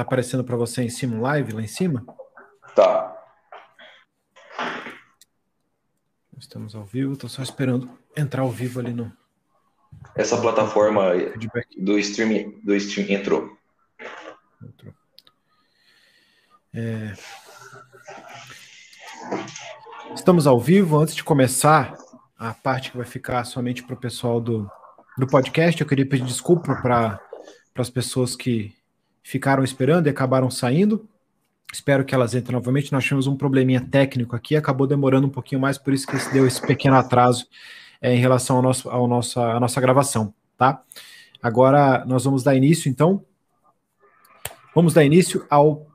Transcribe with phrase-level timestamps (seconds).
[0.00, 2.02] Tá aparecendo para você em cima live lá em cima?
[2.74, 3.22] Tá.
[6.38, 9.12] Estamos ao vivo, estou só esperando entrar ao vivo ali no.
[10.14, 11.10] Essa plataforma
[11.76, 13.54] do stream, do stream entrou.
[14.62, 14.94] Entrou.
[16.72, 17.12] É...
[20.14, 20.98] Estamos ao vivo.
[20.98, 21.94] Antes de começar
[22.38, 24.66] a parte que vai ficar somente para o pessoal do,
[25.18, 27.20] do podcast, eu queria pedir desculpa para
[27.76, 28.79] as pessoas que
[29.22, 31.08] ficaram esperando e acabaram saindo.
[31.72, 32.92] Espero que elas entrem novamente.
[32.92, 36.46] Nós tivemos um probleminha técnico aqui, acabou demorando um pouquinho mais, por isso que deu
[36.46, 37.46] esse pequeno atraso
[38.00, 40.82] é, em relação ao nosso, ao nossa, à nossa gravação, tá?
[41.42, 43.24] Agora nós vamos dar início, então.
[44.74, 45.86] Vamos dar início ao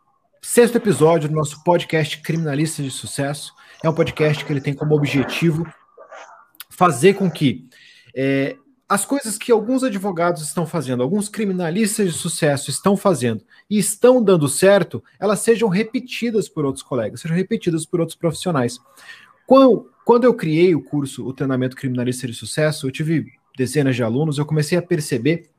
[0.41, 3.53] sexto episódio do nosso podcast Criminalistas de Sucesso.
[3.83, 5.66] É um podcast que ele tem como objetivo
[6.69, 7.67] fazer com que
[8.16, 8.55] é,
[8.88, 14.23] as coisas que alguns advogados estão fazendo, alguns criminalistas de sucesso estão fazendo e estão
[14.23, 18.80] dando certo, elas sejam repetidas por outros colegas, sejam repetidas por outros profissionais.
[19.47, 23.25] Quando, quando eu criei o curso, o treinamento criminalista de sucesso, eu tive
[23.58, 25.50] dezenas de alunos, eu comecei a perceber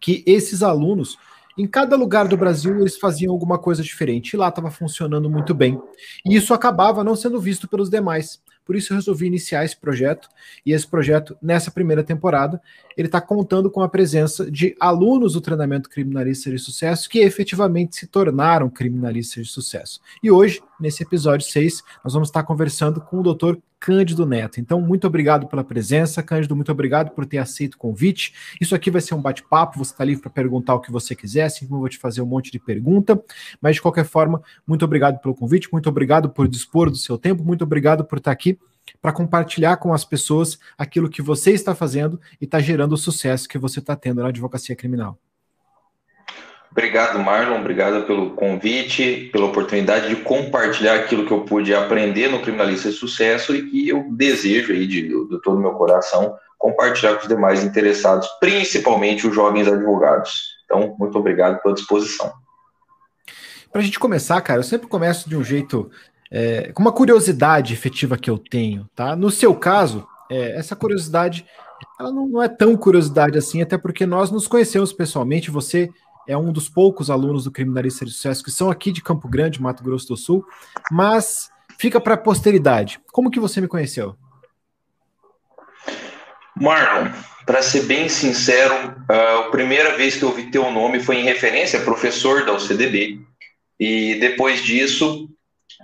[0.00, 1.18] que esses alunos,
[1.58, 5.54] em cada lugar do Brasil, eles faziam alguma coisa diferente e lá estava funcionando muito
[5.54, 5.78] bem.
[6.24, 8.42] E isso acabava não sendo visto pelos demais.
[8.64, 10.28] Por isso eu resolvi iniciar esse projeto.
[10.64, 12.60] E esse projeto, nessa primeira temporada,
[12.96, 17.96] ele está contando com a presença de alunos do treinamento criminalista de sucesso que efetivamente
[17.96, 20.00] se tornaram criminalistas de sucesso.
[20.22, 24.60] E hoje, nesse episódio 6, nós vamos estar conversando com o doutor Cândido Neto.
[24.60, 28.32] Então, muito obrigado pela presença, Cândido, muito obrigado por ter aceito o convite.
[28.58, 31.44] Isso aqui vai ser um bate-papo, você está livre para perguntar o que você quiser,
[31.44, 33.22] assim como eu vou te fazer um monte de pergunta.
[33.60, 37.44] Mas, de qualquer forma, muito obrigado pelo convite, muito obrigado por dispor do seu tempo,
[37.44, 38.58] muito obrigado por estar aqui
[39.00, 43.48] para compartilhar com as pessoas aquilo que você está fazendo e está gerando o sucesso
[43.48, 45.18] que você está tendo na advocacia criminal.
[46.70, 47.60] Obrigado, Marlon.
[47.60, 52.96] Obrigado pelo convite, pela oportunidade de compartilhar aquilo que eu pude aprender no Criminalista de
[52.96, 57.28] Sucesso e que eu desejo aí de, de todo o meu coração compartilhar com os
[57.28, 60.56] demais interessados, principalmente os jovens advogados.
[60.64, 62.32] Então, muito obrigado pela disposição.
[63.70, 65.90] Para a gente começar, cara, eu sempre começo de um jeito
[66.36, 69.14] é, uma curiosidade efetiva que eu tenho, tá?
[69.14, 71.46] No seu caso, é, essa curiosidade
[71.98, 75.48] ela não, não, é tão curiosidade assim, até porque nós nos conhecemos pessoalmente.
[75.50, 75.90] Você
[76.26, 79.62] é um dos poucos alunos do Criminalista de Sucesso que são aqui de Campo Grande,
[79.62, 80.44] Mato Grosso do Sul,
[80.90, 83.00] mas fica para a posteridade.
[83.12, 84.16] Como que você me conheceu?
[86.56, 87.10] Marlon,
[87.46, 88.74] para ser bem sincero,
[89.08, 93.20] a primeira vez que eu ouvi teu nome foi em referência a professor da UCDB.
[93.78, 95.28] E depois disso,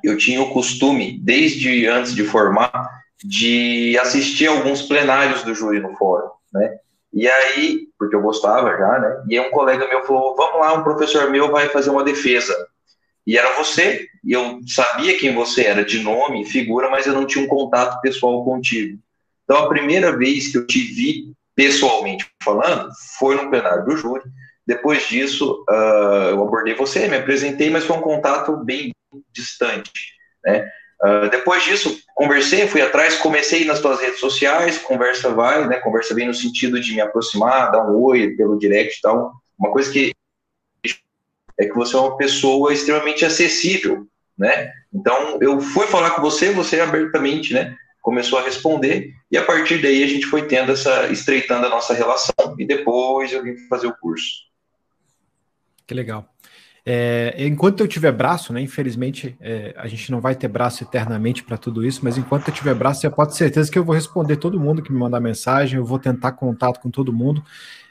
[0.02, 2.88] eu tinha o costume, desde antes de formar,
[3.22, 6.78] de assistir alguns plenários do júri no fórum, né?
[7.12, 9.24] E aí, porque eu gostava já, né?
[9.28, 12.54] E aí um colega meu falou: vamos lá, um professor meu vai fazer uma defesa.
[13.26, 17.26] E era você, e eu sabia quem você era de nome, figura, mas eu não
[17.26, 18.98] tinha um contato pessoal contigo.
[19.44, 24.22] Então, a primeira vez que eu te vi pessoalmente falando foi no plenário do júri.
[24.66, 28.92] Depois disso, uh, eu abordei você, me apresentei, mas foi um contato bem
[29.32, 29.90] distante,
[30.44, 30.68] né?
[31.02, 35.78] Uh, depois disso, conversei, fui atrás, comecei nas tuas redes sociais, conversa vai, né?
[35.78, 39.32] Conversa bem no sentido de me aproximar, dar um oi pelo direct e tal.
[39.58, 40.12] Uma coisa que
[41.58, 44.06] é que você é uma pessoa extremamente acessível,
[44.36, 44.72] né?
[44.92, 47.76] Então, eu fui falar com você, você abertamente, né?
[48.00, 51.92] Começou a responder, e a partir daí a gente foi tendo essa, estreitando a nossa
[51.92, 54.48] relação, e depois eu vim fazer o curso.
[55.86, 56.26] Que legal.
[56.84, 58.60] É, enquanto eu tiver braço, né?
[58.60, 62.54] Infelizmente, é, a gente não vai ter braço eternamente para tudo isso, mas enquanto eu
[62.54, 65.20] tiver braço, você pode ter certeza que eu vou responder todo mundo que me mandar
[65.20, 67.42] mensagem, eu vou tentar contato com todo mundo.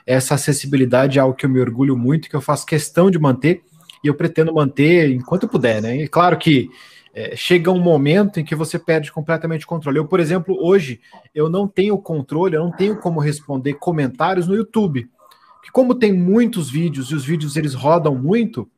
[0.05, 3.63] Essa acessibilidade é algo que eu me orgulho muito, que eu faço questão de manter,
[4.03, 5.95] e eu pretendo manter enquanto eu puder, né?
[5.97, 6.69] E claro que
[7.13, 9.99] é, chega um momento em que você perde completamente o controle.
[9.99, 10.99] Eu, por exemplo, hoje,
[11.33, 15.09] eu não tenho controle, eu não tenho como responder comentários no YouTube.
[15.57, 18.69] Porque como tem muitos vídeos e os vídeos eles rodam muito,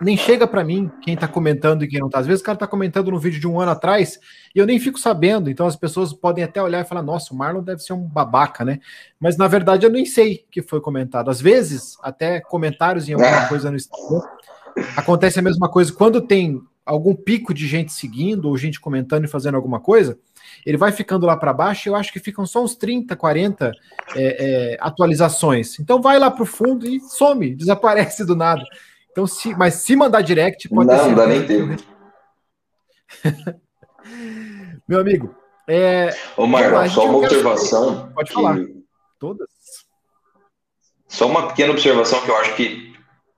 [0.00, 2.20] nem chega para mim quem está comentando e quem não está.
[2.20, 4.18] Às vezes o cara está comentando no vídeo de um ano atrás
[4.54, 5.50] e eu nem fico sabendo.
[5.50, 8.64] Então as pessoas podem até olhar e falar: nossa, o Marlon deve ser um babaca,
[8.64, 8.80] né?
[9.18, 11.30] Mas na verdade eu nem sei que foi comentado.
[11.30, 14.22] Às vezes, até comentários em alguma coisa no Instagram.
[14.96, 19.28] Acontece a mesma coisa quando tem algum pico de gente seguindo ou gente comentando e
[19.28, 20.18] fazendo alguma coisa.
[20.64, 23.72] Ele vai ficando lá para baixo, eu acho que ficam só uns 30, 40 é,
[24.16, 25.78] é, atualizações.
[25.78, 28.64] Então vai lá para o fundo e some, desaparece do nada.
[29.12, 31.82] Então, se, mas se mandar direct, pode Não, não dá nem tempo.
[34.88, 35.34] Meu amigo.
[35.68, 38.10] É, Ô, Marlon, só uma observação.
[38.12, 38.58] Pode falar.
[39.18, 39.48] Todas?
[41.06, 42.90] Só uma pequena observação que eu acho que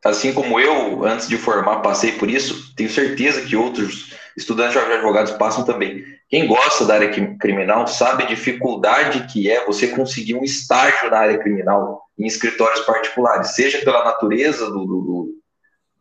[0.05, 4.79] assim como eu, antes de formar, passei por isso, tenho certeza que outros estudantes de
[4.79, 6.03] advogados passam também.
[6.29, 11.19] Quem gosta da área criminal sabe a dificuldade que é você conseguir um estágio na
[11.19, 15.32] área criminal em escritórios particulares, seja pela natureza do, do, do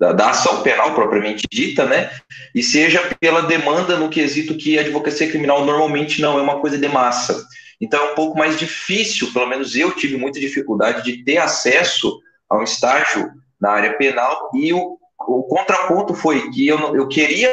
[0.02, 2.10] da, da, ação penal propriamente dita, né?
[2.56, 6.76] E seja pela demanda no quesito que a advocacia criminal normalmente não é uma coisa
[6.76, 7.46] de massa.
[7.80, 12.20] Então é um pouco mais difícil, pelo menos eu tive muita dificuldade de ter acesso
[12.50, 13.30] a um estágio
[13.62, 17.50] na área penal e o, o contraponto foi que eu, eu queria,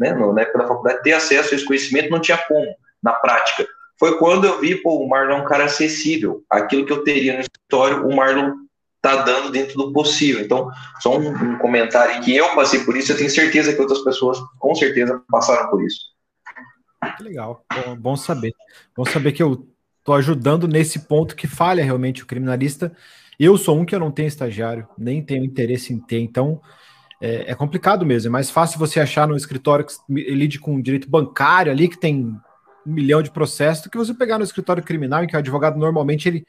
[0.00, 2.66] né, na época da faculdade, ter acesso a esse conhecimento, não tinha como,
[3.02, 3.66] na prática.
[3.98, 6.42] Foi quando eu vi, pô, o Marlon é um cara acessível.
[6.48, 8.52] Aquilo que eu teria no escritório, o Marlon
[9.00, 10.42] tá dando dentro do possível.
[10.42, 10.70] Então,
[11.00, 14.38] só um, um, comentário que eu passei por isso, eu tenho certeza que outras pessoas
[14.58, 16.10] com certeza passaram por isso.
[17.16, 18.52] Que legal, bom, bom saber.
[18.94, 19.66] Bom saber que eu
[20.04, 22.94] tô ajudando nesse ponto que falha realmente o criminalista.
[23.38, 26.60] Eu sou um que eu não tenho estagiário, nem tenho interesse em ter, então
[27.22, 28.28] é, é complicado mesmo.
[28.28, 32.38] É mais fácil você achar no escritório que lide com direito bancário ali, que tem
[32.86, 35.78] um milhão de processos, do que você pegar no escritório criminal, em que o advogado
[35.78, 36.46] normalmente ele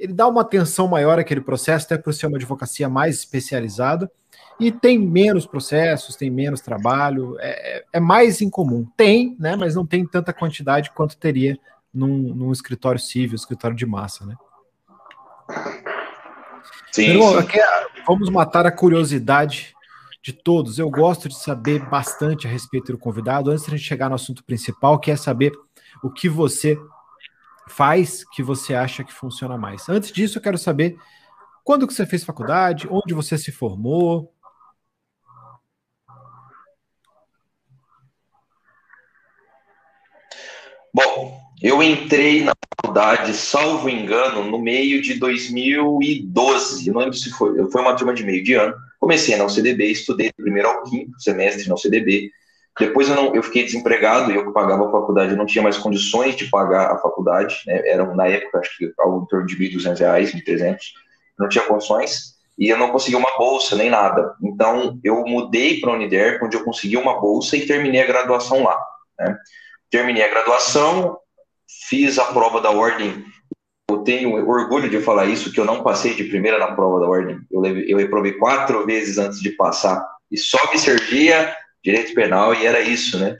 [0.00, 4.10] ele dá uma atenção maior àquele processo, até por ser uma advocacia mais especializada,
[4.58, 8.86] e tem menos processos, tem menos trabalho, é, é, é mais incomum.
[8.96, 11.58] Tem, né, mas não tem tanta quantidade quanto teria
[11.92, 14.34] num, num escritório civil, escritório de massa, né?
[16.92, 17.36] Sim, sim.
[17.36, 17.58] Aqui,
[18.06, 19.74] vamos matar a curiosidade
[20.22, 20.78] de todos.
[20.78, 24.14] Eu gosto de saber bastante a respeito do convidado, antes de a gente chegar no
[24.14, 25.52] assunto principal, que é saber
[26.02, 26.78] o que você
[27.70, 29.88] faz que você acha que funciona mais?
[29.88, 30.96] Antes disso, eu quero saber
[31.64, 34.34] quando que você fez faculdade, onde você se formou.
[40.92, 46.88] Bom, eu entrei na faculdade, salvo engano, no meio de 2012.
[46.88, 47.70] Eu não lembro se foi.
[47.70, 48.74] Foi uma turma de meio de ano.
[48.98, 52.30] Comecei na UCDB, estudei do primeiro ao quinto semestre na UCDB.
[52.78, 55.76] Depois eu, não, eu fiquei desempregado e eu pagava a faculdade, eu não tinha mais
[55.76, 57.82] condições de pagar a faculdade, né?
[57.86, 60.78] eram na época acho que algo em torno de R$ 1.200, R$ 1.300,
[61.38, 64.34] não tinha condições e eu não consegui uma bolsa nem nada.
[64.42, 68.62] Então eu mudei para a Uniderp, onde eu consegui uma bolsa e terminei a graduação
[68.62, 68.78] lá.
[69.18, 69.36] Né?
[69.90, 71.18] Terminei a graduação,
[71.88, 73.24] fiz a prova da ordem.
[73.90, 77.06] Eu tenho orgulho de falar isso, que eu não passei de primeira na prova da
[77.06, 77.40] ordem.
[77.50, 82.66] Eu, eu reprovei quatro vezes antes de passar e só me servia direito penal e
[82.66, 83.36] era isso, né?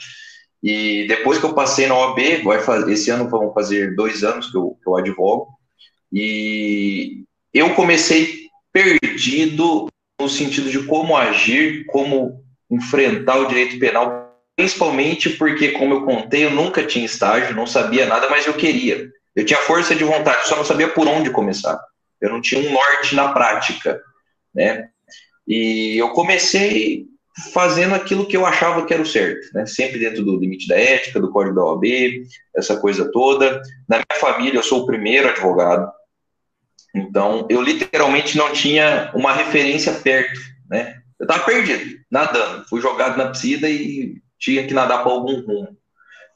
[0.63, 4.51] E depois que eu passei na OAB, vai fazer, esse ano vão fazer dois anos
[4.51, 5.49] que eu, que eu advogo,
[6.13, 9.89] e eu comecei perdido
[10.21, 16.45] no sentido de como agir, como enfrentar o direito penal, principalmente porque, como eu contei,
[16.45, 19.09] eu nunca tinha estágio, não sabia nada, mas eu queria.
[19.35, 21.81] Eu tinha força de vontade, só não sabia por onde começar.
[22.21, 24.01] Eu não tinha um norte na prática,
[24.55, 24.89] né?
[25.49, 27.07] E eu comecei
[27.53, 29.67] fazendo aquilo que eu achava que era o certo, né?
[29.67, 31.85] Sempre dentro do limite da ética, do código da OAB,
[32.55, 33.63] essa coisa toda.
[33.89, 35.91] Na minha família, eu sou o primeiro advogado,
[36.95, 40.97] então eu literalmente não tinha uma referência perto, né?
[41.19, 45.77] Eu estava perdido, nadando, fui jogado na piscina e tinha que nadar para algum rumo,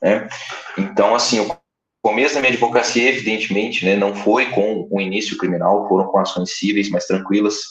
[0.03, 0.29] né?
[0.77, 1.57] Então, assim, o
[2.03, 6.51] começo da minha advocacia, evidentemente, né, não foi com o início criminal, foram com ações
[6.51, 7.63] cíveis mais tranquilas,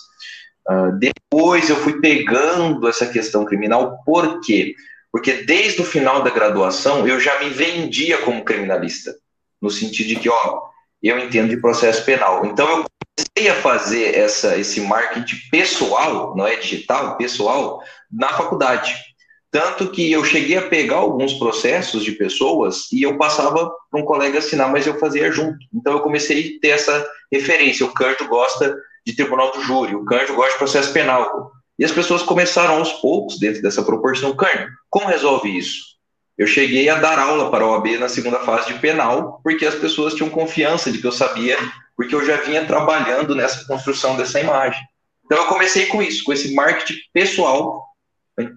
[0.70, 4.74] Uh, depois eu fui pegando essa questão criminal, por quê?
[5.12, 9.14] Porque desde o final da graduação eu já me vendia como criminalista,
[9.62, 10.62] no sentido de que, ó,
[11.02, 12.46] eu entendo de processo penal.
[12.46, 18.96] Então eu comecei a fazer essa, esse marketing pessoal, não é digital, pessoal, na faculdade.
[19.52, 24.06] Tanto que eu cheguei a pegar alguns processos de pessoas e eu passava para um
[24.06, 25.60] colega assinar, mas eu fazia junto.
[25.72, 27.86] Então eu comecei a ter essa referência.
[27.86, 28.76] O Canto gosta
[29.06, 31.52] de tribunal do júri, o Cândido gosta de processo penal.
[31.78, 35.94] E as pessoas começaram aos poucos, dentro dessa proporção, Cândido, como resolve isso?
[36.38, 39.76] Eu cheguei a dar aula para a OAB na segunda fase de penal, porque as
[39.76, 41.58] pessoas tinham confiança de que eu sabia,
[41.96, 44.82] porque eu já vinha trabalhando nessa construção dessa imagem.
[45.26, 47.86] Então eu comecei com isso, com esse marketing pessoal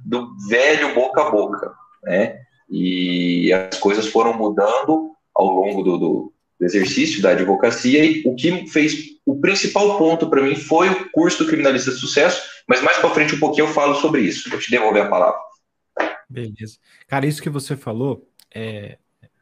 [0.05, 1.73] do velho boca a boca,
[2.05, 2.38] né?
[2.69, 8.34] E as coisas foram mudando ao longo do, do, do exercício da advocacia e o
[8.34, 12.82] que fez o principal ponto para mim foi o curso do Criminalista de Sucesso, mas
[12.82, 14.48] mais para frente um pouquinho eu falo sobre isso.
[14.48, 15.38] Vou te devolver a palavra.
[16.28, 16.78] Beleza.
[17.06, 18.98] Cara, isso que você falou é,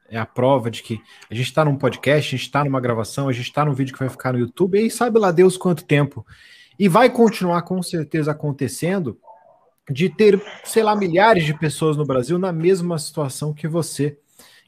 [0.09, 3.29] é a prova de que a gente está num podcast, a gente está numa gravação,
[3.29, 5.85] a gente está num vídeo que vai ficar no YouTube, e sabe lá Deus quanto
[5.85, 6.27] tempo.
[6.79, 9.19] E vai continuar com certeza acontecendo
[9.91, 14.19] de ter, sei lá, milhares de pessoas no Brasil na mesma situação que você,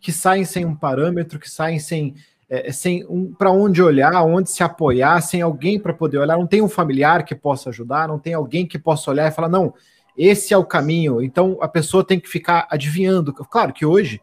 [0.00, 2.14] que saem sem um parâmetro, que saem sem
[2.48, 6.46] é, sem um, para onde olhar, onde se apoiar, sem alguém para poder olhar, não
[6.46, 9.74] tem um familiar que possa ajudar, não tem alguém que possa olhar e falar, não,
[10.16, 11.22] esse é o caminho.
[11.22, 13.32] Então a pessoa tem que ficar adivinhando.
[13.32, 14.20] Claro que hoje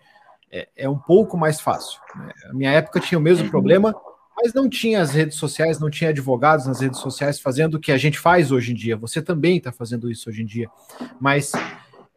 [0.51, 1.99] é, é um pouco mais fácil.
[2.15, 2.31] Né?
[2.49, 3.93] A minha época tinha o mesmo problema,
[4.35, 7.91] mas não tinha as redes sociais, não tinha advogados nas redes sociais fazendo o que
[7.91, 8.97] a gente faz hoje em dia.
[8.97, 10.69] Você também está fazendo isso hoje em dia.
[11.19, 11.51] Mas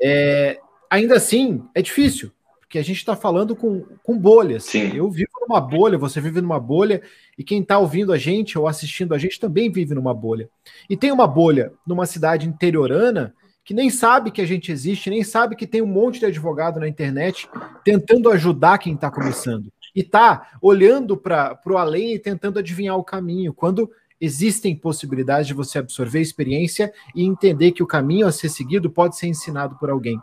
[0.00, 0.58] é,
[0.90, 2.32] ainda assim, é difícil,
[2.76, 4.64] porque a gente está falando com, com bolhas.
[4.64, 4.94] Sim.
[4.94, 7.00] Eu vivo numa bolha, você vive numa bolha,
[7.38, 10.48] e quem está ouvindo a gente ou assistindo a gente também vive numa bolha.
[10.88, 15.24] E tem uma bolha numa cidade interiorana que nem sabe que a gente existe, nem
[15.24, 17.48] sabe que tem um monte de advogado na internet
[17.82, 19.72] tentando ajudar quem está começando.
[19.94, 23.90] E está olhando para o além e tentando adivinhar o caminho, quando
[24.20, 29.16] existem possibilidades de você absorver experiência e entender que o caminho a ser seguido pode
[29.16, 30.18] ser ensinado por alguém.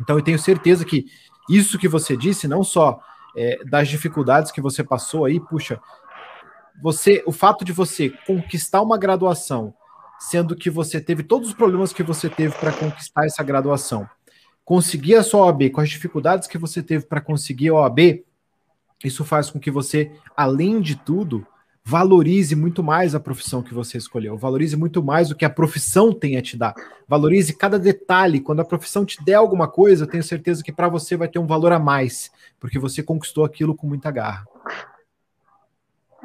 [0.00, 1.06] Então eu tenho certeza que
[1.48, 3.00] isso que você disse, não só
[3.36, 5.80] é, das dificuldades que você passou aí, puxa,
[6.82, 9.74] você, o fato de você conquistar uma graduação
[10.18, 14.08] sendo que você teve todos os problemas que você teve para conquistar essa graduação.
[14.64, 18.24] Conseguir a sua OAB com as dificuldades que você teve para conseguir a OAB,
[19.04, 21.46] isso faz com que você, além de tudo,
[21.86, 26.12] valorize muito mais a profissão que você escolheu, valorize muito mais o que a profissão
[26.12, 26.74] tem a te dar,
[27.06, 28.40] valorize cada detalhe.
[28.40, 31.38] Quando a profissão te der alguma coisa, eu tenho certeza que para você vai ter
[31.38, 34.44] um valor a mais, porque você conquistou aquilo com muita garra.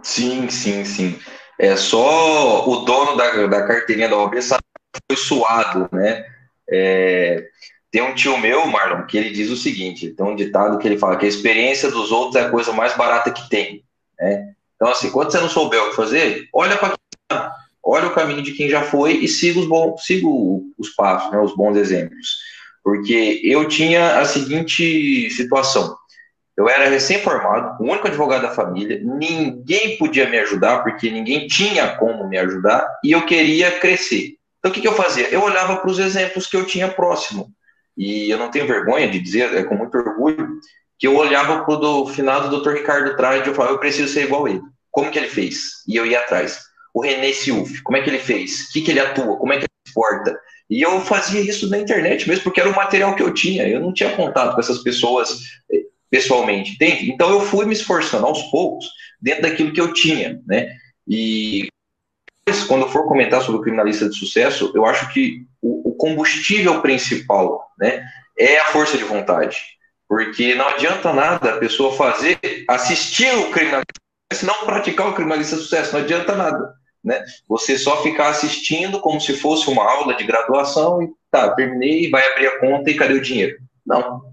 [0.01, 1.19] Sim, sim, sim.
[1.59, 4.63] É só o dono da, da carteirinha da OAB sabe
[4.93, 6.25] que foi suado, né?
[6.69, 7.49] É,
[7.91, 10.97] tem um tio meu, Marlon, que ele diz o seguinte: tem um ditado que ele
[10.97, 13.83] fala que a experiência dos outros é a coisa mais barata que tem.
[14.17, 14.53] Né?
[14.79, 16.95] Então, assim, quando você não souber o que fazer, olha para
[17.27, 21.29] tá, olha o caminho de quem já foi e siga os bons, siga os passos,
[21.31, 22.37] né, os bons exemplos.
[22.81, 25.97] Porque eu tinha a seguinte situação:
[26.55, 31.97] eu era recém-formado, o único advogado da família, ninguém podia me ajudar, porque ninguém tinha
[31.97, 34.35] como me ajudar, e eu queria crescer.
[34.59, 35.27] Então, o que, que eu fazia?
[35.29, 37.51] Eu olhava para os exemplos que eu tinha próximo.
[37.97, 39.91] E eu não tenho vergonha de dizer, é com muito
[40.99, 42.73] que eu olhava para o finado do Dr.
[42.73, 44.61] Ricardo Trade e eu falava, eu preciso ser igual a ele.
[44.91, 45.83] Como que ele fez?
[45.87, 46.59] E eu ia atrás.
[46.93, 48.67] O René Silf, como é que ele fez?
[48.67, 49.37] O que, que ele atua?
[49.37, 50.37] Como é que ele se porta?
[50.69, 53.67] E eu fazia isso na internet mesmo, porque era o material que eu tinha.
[53.67, 55.39] Eu não tinha contato com essas pessoas
[56.09, 57.11] pessoalmente, entende?
[57.11, 58.85] Então eu fui me esforçando aos poucos
[59.21, 60.75] dentro daquilo que eu tinha, né?
[61.07, 61.69] E
[62.67, 66.81] quando eu for comentar sobre o criminalista de sucesso, eu acho que o, o combustível
[66.81, 68.03] principal, né,
[68.37, 69.57] é a força de vontade,
[70.09, 74.01] porque não adianta nada a pessoa fazer, assistir o criminalista,
[74.33, 76.73] se não praticar o criminalista sucesso, não adianta nada,
[77.03, 77.23] né?
[77.47, 82.27] Você só ficar assistindo como se fosse uma aula de graduação e tá, terminei, vai
[82.31, 83.57] abrir a conta e cadê o dinheiro?
[83.85, 84.23] Não,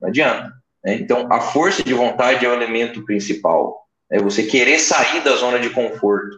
[0.00, 0.52] não adianta.
[0.84, 0.96] Né?
[0.96, 3.86] Então, a força de vontade é o elemento principal.
[4.10, 6.36] É você querer sair da zona de conforto.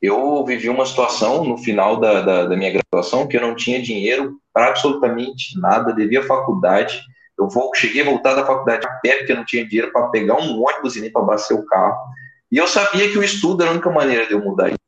[0.00, 3.80] Eu vivi uma situação no final da, da, da minha graduação que eu não tinha
[3.80, 7.00] dinheiro para absolutamente nada, devia faculdade.
[7.38, 10.34] Eu cheguei a voltar da faculdade a pé, porque eu não tinha dinheiro para pegar
[10.34, 11.96] um ônibus e nem para abastecer o carro.
[12.50, 14.78] E eu sabia que o estudo era a única maneira de eu mudar isso.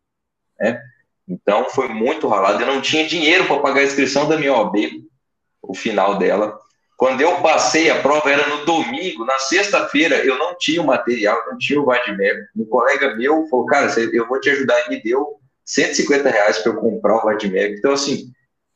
[0.59, 0.81] Né?
[1.29, 2.63] Então foi muito ralado.
[2.63, 4.77] Eu não tinha dinheiro para pagar a inscrição da minha OAB,
[5.61, 6.59] o final dela.
[6.97, 11.39] Quando eu passei a prova, era no domingo, na sexta-feira, eu não tinha o material,
[11.47, 12.47] não tinha o Vadmec.
[12.57, 16.73] Um colega meu falou, cara, eu vou te ajudar, e me deu 150 reais para
[16.73, 17.75] eu comprar o Vadmec.
[17.75, 18.33] Então, assim,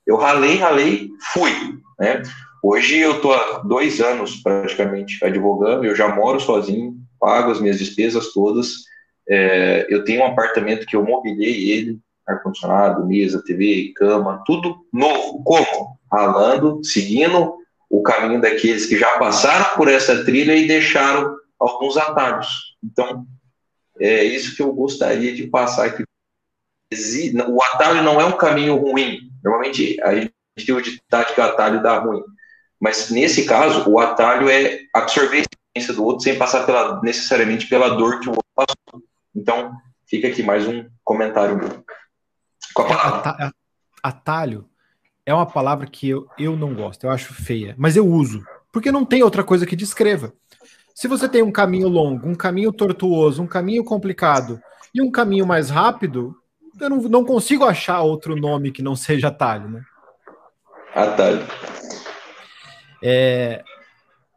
[0.07, 1.53] eu ralei, ralei, fui,
[1.99, 2.23] né?
[2.63, 7.79] Hoje eu estou há dois anos praticamente advogando, eu já moro sozinho, pago as minhas
[7.79, 8.85] despesas todas.
[9.29, 15.43] É, eu tenho um apartamento que eu mobilei ele, ar-condicionado, mesa, TV, cama, tudo novo.
[15.43, 15.99] Como?
[16.13, 17.55] Ralando, seguindo
[17.89, 22.77] o caminho daqueles que já passaram por essa trilha e deixaram alguns atalhos.
[22.83, 23.27] Então,
[23.99, 26.05] é isso que eu gostaria de passar aqui.
[27.49, 29.31] O atalho não é um caminho ruim.
[29.43, 30.33] Normalmente a gente
[30.67, 32.23] tem o ditado que o atalho dá ruim.
[32.81, 37.67] Mas nesse caso, o atalho é absorver a experiência do outro sem passar pela, necessariamente
[37.67, 39.03] pela dor que o outro passou.
[39.37, 39.73] Então,
[40.09, 41.85] fica aqui mais um comentário
[42.75, 43.53] com a palavra.
[44.03, 44.69] Atalho
[45.27, 48.91] é uma palavra que eu, eu não gosto, eu acho feia, mas eu uso, porque
[48.91, 50.33] não tem outra coisa que descreva.
[50.95, 54.61] Se você tem um caminho longo, um caminho tortuoso, um caminho complicado
[54.95, 56.35] e um caminho mais rápido,
[56.81, 59.83] eu não, não consigo achar outro nome que não seja atalho, né?
[60.95, 61.47] Atalho.
[63.03, 63.63] É,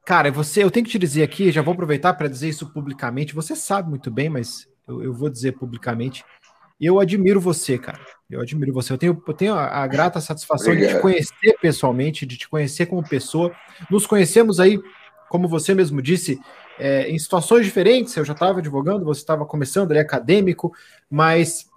[0.06, 3.36] cara, você, eu tenho que te dizer aqui, já vou aproveitar para dizer isso publicamente.
[3.36, 6.24] Você sabe muito bem, mas eu, eu vou dizer publicamente.
[6.80, 8.00] Eu admiro você, cara.
[8.30, 8.92] Eu admiro você.
[8.92, 10.92] Eu tenho, eu tenho a, a grata satisfação Obrigado.
[10.92, 13.54] de te conhecer pessoalmente, de te conhecer como pessoa.
[13.90, 14.80] Nos conhecemos aí,
[15.30, 16.40] como você mesmo disse,
[16.78, 18.16] é, em situações diferentes.
[18.18, 20.74] Eu já estava advogando, você estava começando ali acadêmico,
[21.10, 21.70] mas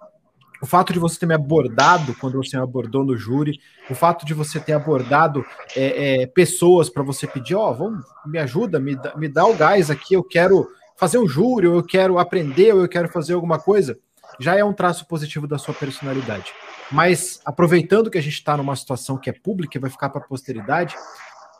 [0.61, 3.59] o fato de você ter me abordado quando você me abordou no júri,
[3.89, 5.45] o fato de você ter abordado
[5.75, 9.45] é, é, pessoas para você pedir, ó, oh, vamos, me ajuda, me dá, me dá
[9.45, 13.59] o gás aqui, eu quero fazer um júri, eu quero aprender, eu quero fazer alguma
[13.59, 13.97] coisa,
[14.39, 16.51] já é um traço positivo da sua personalidade.
[16.91, 20.21] Mas aproveitando que a gente está numa situação que é pública e vai ficar para
[20.21, 20.95] a posteridade,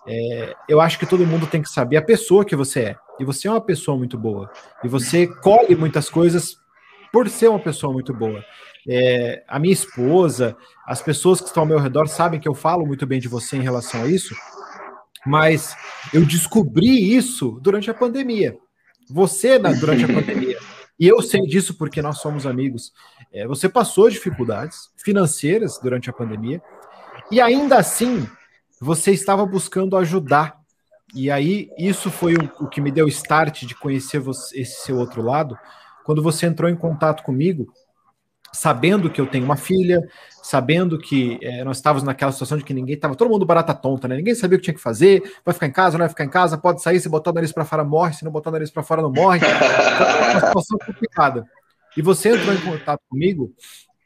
[0.07, 2.95] é, eu acho que todo mundo tem que saber a pessoa que você é.
[3.19, 4.49] E você é uma pessoa muito boa.
[4.83, 6.57] E você colhe muitas coisas
[7.17, 8.45] por ser uma pessoa muito boa.
[8.87, 10.55] É, a minha esposa,
[10.85, 13.57] as pessoas que estão ao meu redor sabem que eu falo muito bem de você
[13.57, 14.35] em relação a isso,
[15.25, 15.75] mas
[16.13, 18.55] eu descobri isso durante a pandemia.
[19.09, 20.59] Você, na, durante a pandemia,
[20.99, 22.93] e eu sei disso porque nós somos amigos.
[23.33, 26.61] É, você passou dificuldades financeiras durante a pandemia,
[27.31, 28.29] e ainda assim
[28.79, 30.55] você estava buscando ajudar.
[31.15, 34.97] E aí, isso foi o, o que me deu start de conhecer você, esse seu
[34.97, 35.57] outro lado.
[36.07, 37.67] Quando você entrou em contato comigo,
[38.53, 39.99] sabendo que eu tenho uma filha,
[40.41, 44.07] sabendo que é, nós estávamos naquela situação de que ninguém estava, todo mundo barata tonta,
[44.07, 44.15] né?
[44.15, 46.29] Ninguém sabia o que tinha que fazer, vai ficar em casa, não vai ficar em
[46.29, 48.71] casa, pode sair, se botar o nariz para fora morre, se não botar o nariz
[48.71, 49.39] para fora não morre.
[49.39, 51.43] Então, é uma situação complicada.
[51.97, 53.53] E você entrou em contato comigo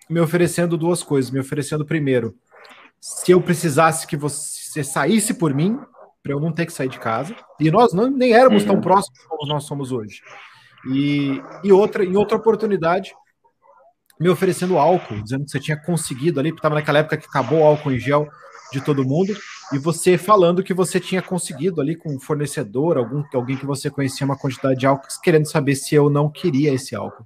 [0.10, 2.34] me oferecendo duas coisas, me oferecendo primeiro,
[3.00, 5.80] se eu precisasse que você saísse por mim,
[6.24, 8.70] para eu não ter que sair de casa, e nós não, nem éramos uhum.
[8.70, 10.24] tão próximos como nós somos hoje.
[10.88, 13.14] E, e outra, em outra oportunidade,
[14.20, 17.60] me oferecendo álcool, dizendo que você tinha conseguido ali, porque estava naquela época que acabou
[17.60, 18.28] o álcool em gel
[18.72, 19.36] de todo mundo,
[19.74, 23.90] e você falando que você tinha conseguido ali com um fornecedor, algum, alguém que você
[23.90, 27.26] conhecia uma quantidade de álcool, querendo saber se eu não queria esse álcool.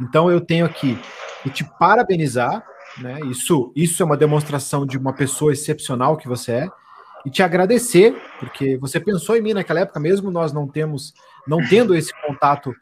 [0.00, 0.98] Então eu tenho aqui
[1.42, 2.64] que te parabenizar,
[2.98, 3.20] né?
[3.30, 6.68] Isso, isso é uma demonstração de uma pessoa excepcional que você é,
[7.26, 11.12] e te agradecer, porque você pensou em mim naquela época, mesmo nós não temos,
[11.46, 12.72] não tendo esse contato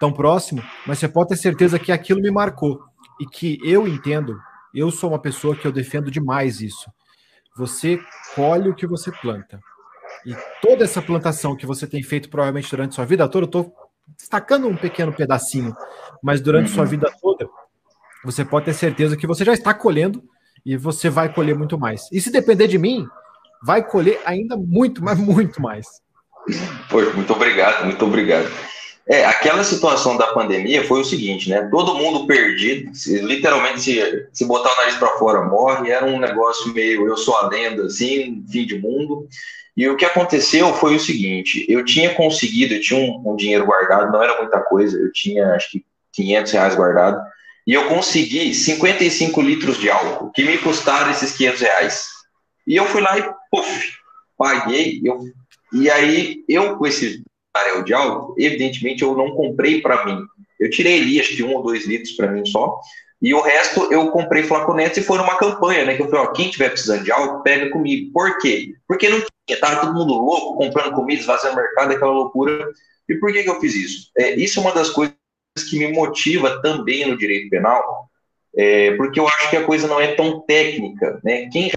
[0.00, 2.80] tão próximo, mas você pode ter certeza que aquilo me marcou
[3.20, 4.40] e que eu entendo,
[4.74, 6.90] eu sou uma pessoa que eu defendo demais isso.
[7.54, 8.00] Você
[8.34, 9.60] colhe o que você planta.
[10.24, 13.74] E toda essa plantação que você tem feito provavelmente durante sua vida toda, eu estou
[14.16, 15.76] destacando um pequeno pedacinho,
[16.22, 16.74] mas durante uhum.
[16.74, 17.46] sua vida toda,
[18.24, 20.22] você pode ter certeza que você já está colhendo
[20.64, 22.08] e você vai colher muito mais.
[22.10, 23.06] E se depender de mim,
[23.62, 25.86] vai colher ainda muito, mas muito mais.
[26.88, 28.48] Pois, muito obrigado, muito obrigado.
[29.08, 31.68] É, aquela situação da pandemia foi o seguinte, né?
[31.70, 36.18] Todo mundo perdido, se, literalmente se, se botar o nariz para fora morre, era um
[36.18, 39.26] negócio meio eu sou a lenda, assim, fim de mundo.
[39.76, 43.64] E o que aconteceu foi o seguinte: eu tinha conseguido, eu tinha um, um dinheiro
[43.64, 47.20] guardado, não era muita coisa, eu tinha acho que 500 reais guardado,
[47.66, 52.08] e eu consegui 55 litros de álcool, que me custaram esses 500 reais.
[52.66, 53.92] E eu fui lá e, puf,
[54.36, 55.20] paguei, eu,
[55.72, 60.18] e aí eu com esse barril de álcool, evidentemente eu não comprei para mim.
[60.58, 62.80] Eu tirei ali, acho que um ou dois litros para mim só.
[63.22, 65.94] E o resto eu comprei flaconetes e foi numa campanha, né?
[65.94, 68.12] Que eu falei, ó, quem tiver precisando de álcool, pega comigo.
[68.12, 68.74] Por quê?
[68.88, 72.66] Porque não tinha, tava todo mundo louco, comprando comida, esvaziando mercado, aquela loucura.
[73.08, 74.10] E por que, que eu fiz isso?
[74.16, 75.14] É, isso é uma das coisas
[75.68, 78.08] que me motiva também no direito penal,
[78.56, 81.48] é, porque eu acho que a coisa não é tão técnica, né?
[81.52, 81.70] Quem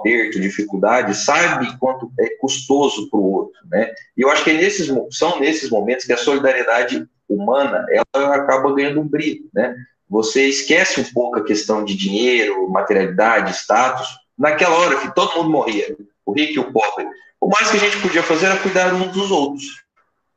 [0.00, 3.92] aperto, dificuldade, sabe quanto é custoso para o outro, né?
[4.16, 8.74] E eu acho que é nesses, são nesses momentos que a solidariedade humana ela acaba
[8.74, 9.74] ganhando um brilho, né?
[10.08, 14.08] Você esquece um pouco a questão de dinheiro, materialidade, status.
[14.36, 17.06] Naquela hora que todo mundo morria, o rico e o pobre,
[17.40, 19.84] o mais que a gente podia fazer era cuidar uns dos outros.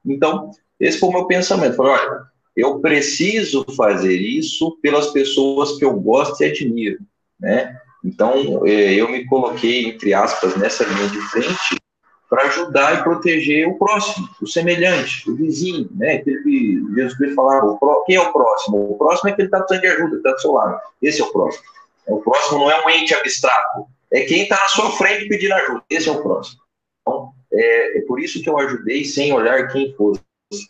[0.06, 1.76] Então, esse foi o meu pensamento.
[1.76, 2.24] Falei, olha,
[2.56, 7.00] eu preciso fazer isso pelas pessoas que eu gosto e admiro,
[7.40, 7.76] né?
[8.04, 11.82] Então, é, eu me coloquei, entre aspas, nessa linha de frente
[12.30, 16.16] para ajudar e proteger o próximo, o semelhante, o vizinho, né?
[16.16, 18.92] Aquele que Jesus Cristo falava, quem é o próximo?
[18.92, 20.82] O próximo é aquele que está precisando de ajuda, está do seu lado.
[21.02, 21.64] Esse é o próximo.
[22.08, 25.84] O próximo não é um ente abstrato, é quem está na sua frente pedindo ajuda.
[25.90, 26.60] Esse é o próximo.
[27.02, 30.22] Então, é, é por isso que eu ajudei sem olhar quem fosse.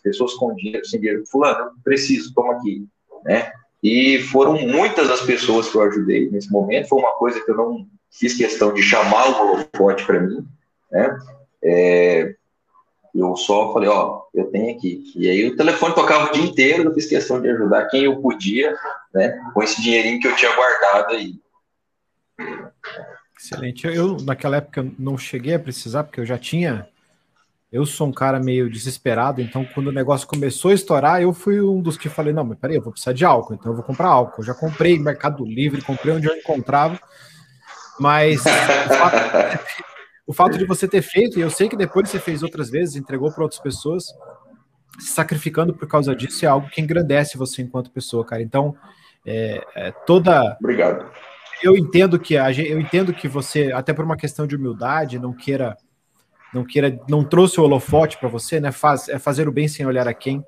[0.02, 1.24] Pessoas com dinheiro, sem dinheiro.
[1.26, 2.86] Fulano, preciso, toma aqui.
[3.24, 3.50] Né?
[3.84, 6.88] E foram muitas as pessoas que eu ajudei nesse momento.
[6.88, 10.42] Foi uma coisa que eu não fiz questão de chamar o holofote para mim,
[10.90, 11.18] né?
[11.62, 12.34] É,
[13.14, 15.04] eu só falei, ó, eu tenho aqui.
[15.14, 18.22] E aí o telefone tocava o dia inteiro, eu fiz questão de ajudar quem eu
[18.22, 18.74] podia,
[19.12, 19.38] né?
[19.52, 21.34] Com esse dinheirinho que eu tinha guardado aí.
[23.38, 23.86] Excelente.
[23.86, 26.88] Eu, naquela época, não cheguei a precisar, porque eu já tinha
[27.74, 31.60] eu sou um cara meio desesperado, então quando o negócio começou a estourar, eu fui
[31.60, 33.84] um dos que falei, não, mas peraí, eu vou precisar de álcool, então eu vou
[33.84, 34.42] comprar álcool.
[34.42, 37.00] Eu já comprei Mercado Livre, comprei onde eu encontrava,
[37.98, 39.16] mas o fato,
[40.24, 42.94] o fato de você ter feito, e eu sei que depois você fez outras vezes,
[42.94, 44.04] entregou para outras pessoas,
[45.00, 48.40] se sacrificando por causa disso é algo que engrandece você enquanto pessoa, cara.
[48.40, 48.76] Então,
[49.26, 50.56] é, é toda.
[50.60, 51.10] Obrigado.
[51.60, 55.32] Eu entendo que a, eu entendo que você, até por uma questão de humildade, não
[55.32, 55.76] queira,
[56.54, 58.70] não queira, não trouxe o holofote para você, né?
[58.70, 60.44] Faz, é fazer o bem sem olhar a quem.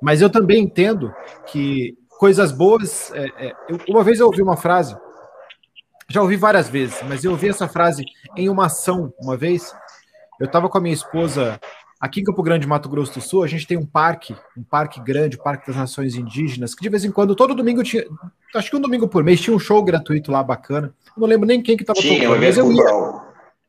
[0.00, 1.12] Mas eu também entendo
[1.46, 3.12] que coisas boas.
[3.14, 4.96] É, é, eu, uma vez eu ouvi uma frase,
[6.08, 8.04] já ouvi várias vezes, mas eu ouvi essa frase
[8.36, 9.74] em uma ação uma vez.
[10.40, 11.60] Eu estava com a minha esposa
[12.04, 15.00] Aqui em Campo Grande, Mato Grosso do Sul, a gente tem um parque, um parque
[15.00, 18.04] grande, o Parque das Nações Indígenas, que de vez em quando, todo domingo tinha,
[18.54, 20.94] acho que um domingo por mês, tinha um show gratuito lá bacana.
[21.16, 23.23] Eu não lembro nem quem que estava tocando, mas eu ia.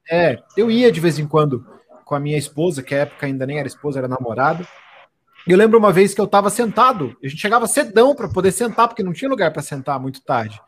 [0.10, 1.65] É, eu ia de vez em quando
[2.04, 4.65] com a minha esposa, que à época ainda nem era esposa, era namorada.
[5.48, 8.52] E eu lembro uma vez que eu estava sentado, a gente chegava cedão para poder
[8.52, 10.60] sentar, porque não tinha lugar para sentar muito tarde.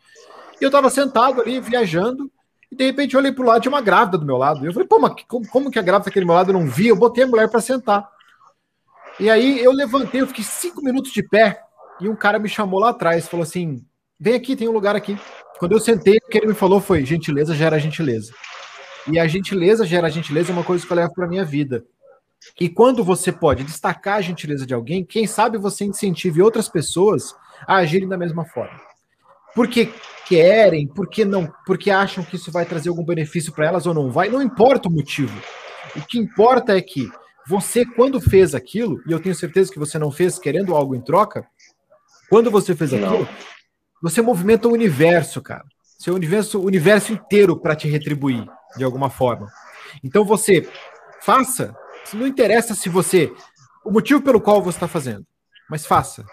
[0.60, 2.32] E eu estava sentado ali, viajando,
[2.72, 4.64] e de repente eu olhei pro lado, tinha uma grávida do meu lado.
[4.64, 6.68] E eu falei, pô, mas como, como que a grávida daquele meu lado eu não
[6.68, 6.88] vi?
[6.88, 8.08] Eu botei a mulher para sentar.
[9.20, 11.62] E aí eu levantei, eu fiquei cinco minutos de pé,
[12.00, 13.84] e um cara me chamou lá atrás, falou assim:
[14.20, 15.18] vem aqui, tem um lugar aqui.
[15.60, 18.32] Quando eu sentei, o que ele me falou foi: gentileza gera gentileza.
[19.10, 21.86] E a gentileza gera gentileza é uma coisa que eu levo para minha vida.
[22.60, 27.36] E quando você pode destacar a gentileza de alguém, quem sabe você incentive outras pessoas
[27.68, 28.80] a agirem da mesma forma.
[29.56, 29.92] Porque
[30.28, 34.12] querem, porque não, porque acham que isso vai trazer algum benefício para elas ou não
[34.12, 35.36] vai, não importa o motivo.
[35.96, 37.10] O que importa é que
[37.48, 41.02] você, quando fez aquilo, e eu tenho certeza que você não fez querendo algo em
[41.02, 41.48] troca,
[42.30, 43.08] quando você fez não.
[43.08, 43.30] aquilo,
[44.02, 45.64] você movimenta o universo, cara.
[45.98, 48.46] Seu universo, o universo inteiro para te retribuir
[48.78, 49.48] de alguma forma.
[50.04, 50.70] Então você
[51.22, 51.76] faça,
[52.14, 53.34] não interessa se você
[53.84, 55.26] o motivo pelo qual você está fazendo,
[55.70, 56.26] mas faça,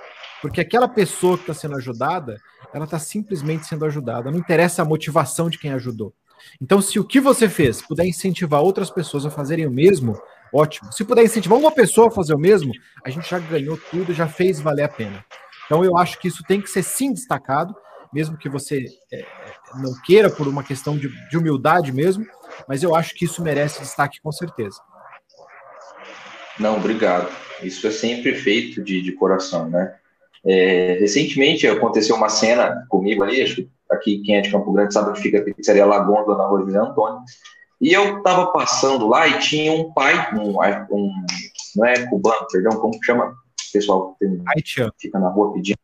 [0.43, 2.41] porque aquela pessoa que está sendo ajudada,
[2.73, 4.31] ela está simplesmente sendo ajudada.
[4.31, 6.13] Não interessa a motivação de quem ajudou.
[6.61, 10.21] Então, se o que você fez puder incentivar outras pessoas a fazerem o mesmo,
[10.53, 10.93] ótimo.
[10.93, 12.73] Se puder incentivar uma pessoa a fazer o mesmo,
[13.05, 15.25] a gente já ganhou tudo, já fez valer a pena.
[15.67, 17.75] Então, eu acho que isso tem que ser sim destacado,
[18.13, 19.25] mesmo que você é,
[19.77, 22.27] não queira por uma questão de, de humildade mesmo,
[22.69, 24.81] mas eu acho que isso merece destaque com certeza.
[26.59, 27.31] Não, obrigado.
[27.63, 29.95] Isso é sempre feito de, de coração, né?
[30.47, 34.93] É, recentemente aconteceu uma cena comigo ali, acho que aqui quem é de Campo Grande
[34.93, 37.21] sabe onde fica a pizzaria Lagonda na rua José Antônio.
[37.81, 40.59] E eu estava passando lá e tinha um pai, um,
[40.91, 41.11] um
[41.77, 43.27] não é cubano, perdão, como que chama?
[43.27, 44.27] O pessoal que
[44.99, 45.79] fica na rua pedindo.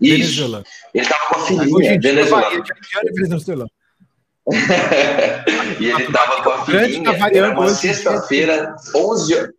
[0.00, 0.16] Isso.
[0.16, 0.64] Venezuela.
[0.94, 3.66] Ele estava com a filhinha, Venezuela.
[5.80, 9.54] e ele estava com a filhinha, era uma sexta-feira, 11 horas.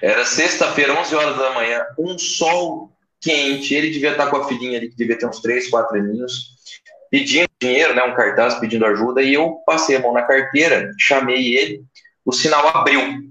[0.00, 3.74] Era sexta-feira, 11 horas da manhã, um sol quente.
[3.74, 6.54] Ele devia estar com a filhinha ali, que devia ter uns 3, 4 aninhos,
[7.10, 9.20] pedindo dinheiro, né, um cartaz pedindo ajuda.
[9.20, 11.82] E eu passei a mão na carteira, chamei ele,
[12.24, 13.29] o sinal abriu.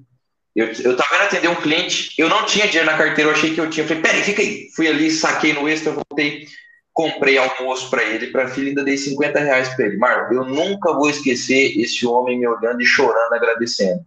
[0.55, 3.53] Eu, eu tava indo atender um cliente, eu não tinha dinheiro na carteira, eu achei
[3.53, 3.83] que eu tinha.
[3.83, 4.69] Eu falei, peraí, fica aí.
[4.75, 6.47] Fui ali, saquei no extra, voltei,
[6.91, 9.97] comprei almoço para ele, para filha ainda dei 50 reais para ele.
[9.97, 14.03] Marlon, eu nunca vou esquecer esse homem me olhando e chorando, agradecendo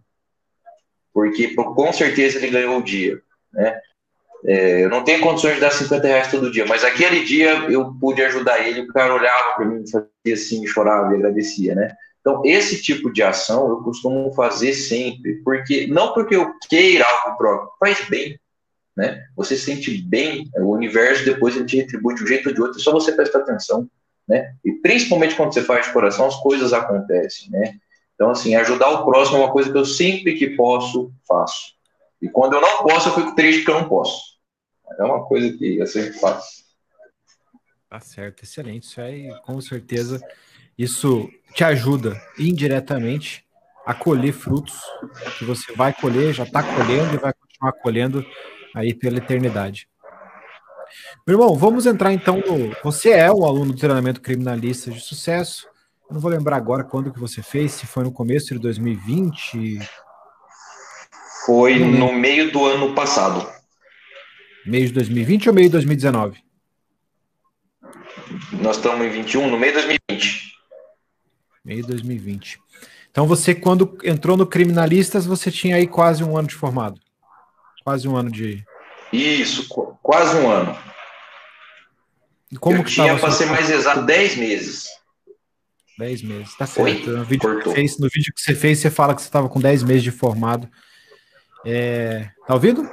[1.13, 3.21] porque com certeza ele ganhou o dia,
[3.53, 3.79] né?
[4.45, 7.93] É, eu não tenho condições de dar 50 reais todo dia, mas aquele dia eu
[7.93, 11.95] pude ajudar ele, o cara olhava para mim, fazia assim, chorava e agradecia, né?
[12.23, 17.37] Então, esse tipo de ação eu costumo fazer sempre, porque não porque eu queira algo
[17.37, 18.39] próprio, faz bem,
[18.95, 19.25] né?
[19.35, 22.61] Você se sente bem, o universo depois ele te retribui de um jeito ou de
[22.61, 23.89] outro, é só você prestar atenção,
[24.25, 24.55] né?
[24.63, 27.75] E principalmente quando você faz de coração, as coisas acontecem, né?
[28.15, 31.73] Então, assim, ajudar o próximo é uma coisa que eu sempre que posso, faço.
[32.21, 34.37] E quando eu não posso, eu fico triste porque eu não posso.
[34.97, 36.63] É uma coisa que eu sempre faço.
[37.89, 38.83] Tá certo, excelente.
[38.83, 40.21] Isso aí, com certeza,
[40.77, 43.45] isso te ajuda indiretamente
[43.85, 44.75] a colher frutos
[45.37, 48.25] que você vai colher, já está colhendo e vai continuar colhendo
[48.73, 49.87] aí pela eternidade.
[51.25, 52.75] Meu irmão, vamos entrar então no.
[52.83, 55.67] Você é um aluno do treinamento criminalista de sucesso.
[56.09, 59.79] Eu não vou lembrar agora quando que você fez, se foi no começo de 2020.
[61.45, 63.47] Foi no meio do ano passado.
[64.65, 66.41] Meio de 2020 ou meio de 2019?
[68.61, 70.52] Nós estamos em 21, no meio de 2020.
[71.63, 72.59] Meio de 2020.
[73.09, 76.99] Então você, quando entrou no Criminalistas, você tinha aí quase um ano de formado.
[77.83, 78.65] Quase um ano de.
[79.11, 79.67] Isso,
[80.01, 80.77] quase um ano.
[82.51, 84.87] E como Eu que tinha, para ser mais exato, 10 meses.
[85.97, 87.11] 10 meses, tá certo.
[87.11, 89.59] No vídeo, que fez, no vídeo que você fez, você fala que você estava com
[89.59, 90.69] 10 meses de formado.
[91.65, 92.29] É...
[92.47, 92.89] Tá ouvindo?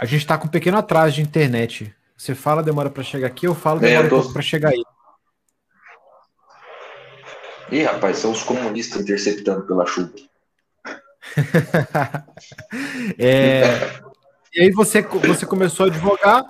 [0.00, 1.94] A gente está com um pequeno atraso de internet.
[2.18, 4.16] Você fala, demora para chegar aqui, eu falo, demora é, tô...
[4.16, 4.82] um pouco para chegar aí.
[7.70, 10.12] Ih, rapaz, são os comunistas interceptando pela chuva.
[13.16, 14.00] é,
[14.52, 16.44] e aí você, você começou a advogar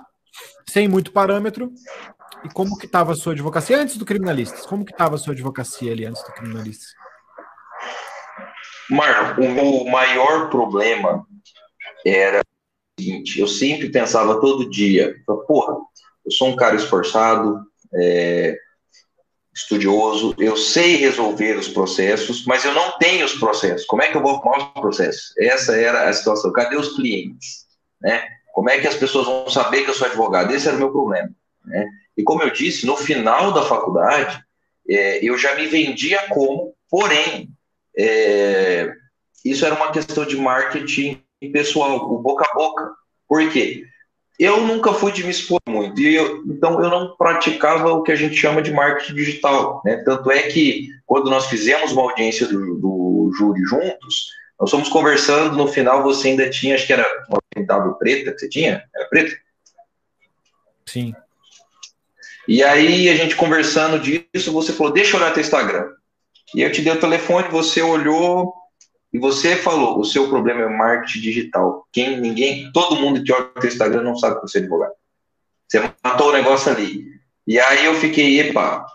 [0.67, 1.71] sem muito parâmetro.
[2.43, 4.65] E como que estava a sua advocacia antes do criminalistas?
[4.65, 6.87] Como que estava a sua advocacia ali antes do criminalistas?
[8.89, 11.27] Marlon, o meu maior problema
[12.03, 12.41] era
[12.99, 15.15] seguinte: eu sempre pensava todo dia,
[15.47, 15.77] porra,
[16.25, 17.61] eu sou um cara esforçado,
[17.93, 18.57] é,
[19.53, 23.85] estudioso, eu sei resolver os processos, mas eu não tenho os processos.
[23.85, 25.33] Como é que eu vou arrumar os processos?
[25.37, 26.51] Essa era a situação.
[26.53, 27.65] Cadê os clientes?
[28.01, 28.25] Né?
[28.53, 30.53] Como é que as pessoas vão saber que eu sou advogado?
[30.53, 31.29] Esse era o meu problema.
[31.65, 31.85] Né?
[32.15, 34.41] E como eu disse, no final da faculdade,
[34.89, 37.49] é, eu já me vendia como, porém,
[37.97, 38.91] é,
[39.43, 42.91] isso era uma questão de marketing pessoal, o boca a boca.
[43.27, 43.85] Por quê?
[44.37, 48.11] Eu nunca fui de me expor muito, e eu, então eu não praticava o que
[48.11, 49.81] a gente chama de marketing digital.
[49.83, 49.97] Né?
[50.05, 55.57] Tanto é que, quando nós fizemos uma audiência do, do júri juntos, nós fomos conversando,
[55.57, 58.83] no final você ainda tinha, acho que era uma pintada preta que você tinha?
[58.95, 59.37] Era preta?
[60.85, 61.13] Sim.
[62.47, 65.91] E aí, a gente conversando disso, você falou, deixa eu olhar teu Instagram.
[66.55, 68.53] E eu te dei o telefone, você olhou,
[69.11, 71.87] e você falou, o seu problema é marketing digital.
[71.91, 74.93] Quem, ninguém, todo mundo que olha o Instagram não sabe que você é advogado.
[75.67, 77.05] Você matou o negócio ali.
[77.47, 78.85] E aí eu fiquei, epa,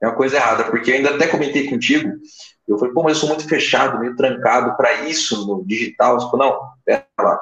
[0.00, 2.08] é uma coisa errada, porque eu ainda até comentei contigo,
[2.68, 6.20] eu falei, pô, mas eu sou muito fechado, meio trancado para isso no digital.
[6.20, 7.38] Você falou, não, pera lá.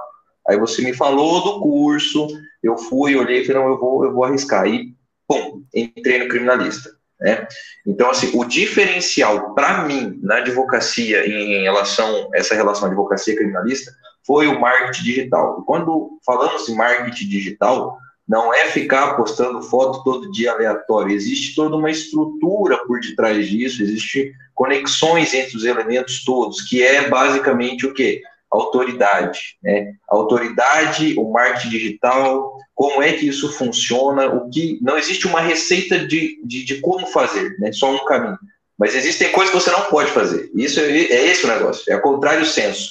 [0.49, 2.27] Aí você me falou do curso,
[2.63, 4.67] eu fui, olhei falei, não, eu vou, eu vou arriscar.
[4.67, 4.95] E,
[5.29, 6.91] pum, entrei no criminalista.
[7.23, 7.47] Né?
[7.87, 13.93] Então, assim, o diferencial para mim na advocacia em relação essa relação advocacia criminalista
[14.27, 15.61] foi o marketing digital.
[15.61, 17.97] E quando falamos em marketing digital,
[18.29, 21.15] não é ficar postando foto todo dia aleatório.
[21.15, 27.09] Existe toda uma estrutura por detrás disso, existe conexões entre os elementos todos, que é
[27.09, 28.23] basicamente o quê?
[28.53, 29.95] autoridade, né?
[30.07, 36.01] Autoridade, o marketing digital, como é que isso funciona, o que não existe uma receita
[36.01, 37.71] de, de, de, como fazer, né?
[37.71, 38.37] Só um caminho.
[38.77, 40.51] Mas existem coisas que você não pode fazer.
[40.53, 41.85] Isso é, é esse o negócio.
[41.93, 42.91] É o contrário senso.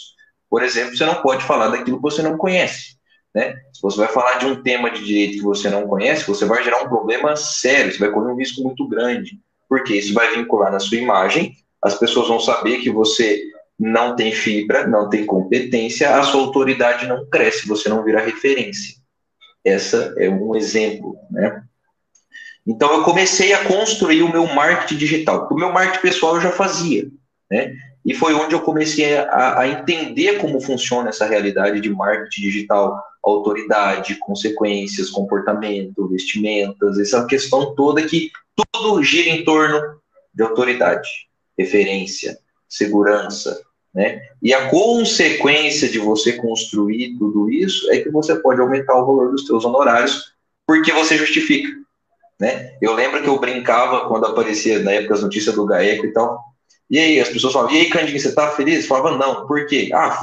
[0.49, 2.95] Por exemplo, você não pode falar daquilo que você não conhece.
[3.35, 3.53] Né?
[3.73, 6.63] Se você vai falar de um tema de direito que você não conhece, você vai
[6.63, 10.71] gerar um problema sério, você vai correr um risco muito grande, porque isso vai vincular
[10.71, 13.43] na sua imagem, as pessoas vão saber que você
[13.77, 19.00] não tem fibra, não tem competência, a sua autoridade não cresce, você não vira referência.
[19.63, 21.63] Essa é um exemplo, né?
[22.65, 25.47] Então eu comecei a construir o meu marketing digital.
[25.51, 27.07] O meu marketing pessoal eu já fazia,
[27.49, 27.73] né?
[28.03, 33.01] E foi onde eu comecei a, a entender como funciona essa realidade de marketing digital,
[33.23, 39.79] autoridade, consequências, comportamento, vestimentas, essa questão toda que tudo gira em torno
[40.33, 41.07] de autoridade,
[41.57, 43.61] referência, segurança,
[43.93, 44.21] né?
[44.41, 49.31] E a consequência de você construir tudo isso é que você pode aumentar o valor
[49.31, 50.33] dos seus honorários
[50.65, 51.69] porque você justifica.
[52.39, 52.75] Né?
[52.81, 56.39] Eu lembro que eu brincava quando aparecia na época as notícias do GAECO e tal.
[56.89, 58.83] E aí as pessoas falavam, e aí, Candinho, você tá feliz?
[58.83, 59.89] Eu falava, não, por quê?
[59.93, 60.19] Ah,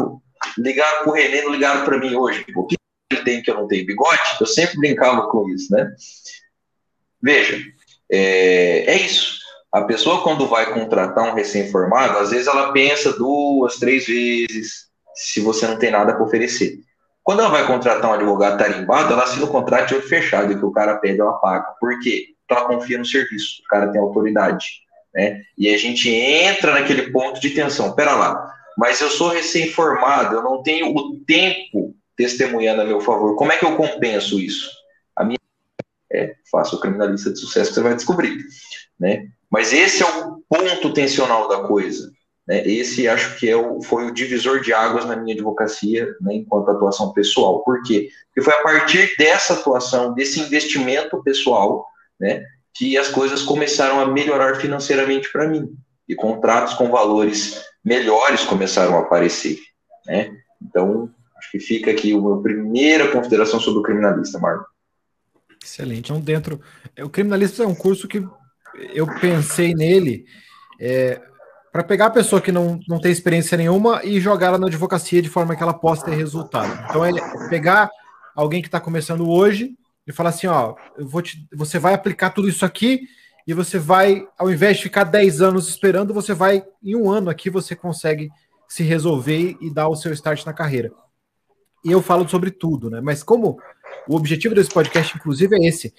[0.58, 2.44] ligaram pro René, não ligaram para mim hoje.
[2.56, 2.76] O que
[3.12, 4.20] ele tem que eu não tenho bigode?
[4.40, 5.90] Eu sempre brincava com isso, né?
[7.22, 7.62] Veja,
[8.10, 9.37] é, é isso.
[9.78, 15.40] A pessoa, quando vai contratar um recém-formado, às vezes ela pensa duas, três vezes se
[15.40, 16.80] você não tem nada para oferecer.
[17.22, 20.64] Quando ela vai contratar um advogado tarimbado, ela assina o contrato de olho fechado, que
[20.64, 21.74] o cara pede, ela paga.
[21.80, 22.34] Por quê?
[22.40, 24.66] Porque ela confia no serviço, o cara tem autoridade.
[25.14, 25.42] Né?
[25.56, 27.94] E a gente entra naquele ponto de tensão.
[27.94, 33.36] Pera lá, mas eu sou recém-formado, eu não tenho o tempo testemunhando a meu favor.
[33.36, 34.70] Como é que eu compenso isso?
[35.14, 35.38] A minha
[36.12, 38.38] é, faça o criminalista de sucesso que você vai descobrir.
[38.98, 39.28] Né?
[39.50, 42.10] Mas esse é o ponto tensional da coisa.
[42.46, 42.66] Né?
[42.66, 46.70] Esse acho que é o, foi o divisor de águas na minha advocacia, né, enquanto
[46.70, 47.62] atuação pessoal.
[47.62, 48.08] Por quê?
[48.26, 51.86] Porque foi a partir dessa atuação, desse investimento pessoal,
[52.18, 52.42] né,
[52.74, 55.68] que as coisas começaram a melhorar financeiramente para mim.
[56.08, 59.58] E contratos com valores melhores começaram a aparecer.
[60.06, 60.34] Né?
[60.62, 64.66] Então, acho que fica aqui uma primeira consideração sobre o criminalista, Marco.
[65.62, 66.10] Excelente.
[66.10, 66.60] Então, dentro.
[66.98, 68.26] O criminalista é um curso que
[68.92, 70.24] eu pensei nele
[70.80, 71.20] é,
[71.72, 75.22] para pegar a pessoa que não, não tem experiência nenhuma e jogar ela na advocacia
[75.22, 76.86] de forma que ela possa ter resultado.
[76.88, 77.12] Então, é
[77.48, 77.90] pegar
[78.34, 79.74] alguém que está começando hoje
[80.06, 83.02] e falar assim: ó, eu vou te, você vai aplicar tudo isso aqui
[83.46, 87.30] e você vai, ao invés de ficar 10 anos esperando, você vai, em um ano
[87.30, 88.28] aqui, você consegue
[88.68, 90.92] se resolver e dar o seu start na carreira.
[91.84, 93.00] E eu falo sobre tudo, né?
[93.00, 93.58] Mas como
[94.06, 95.94] o objetivo desse podcast, inclusive, é esse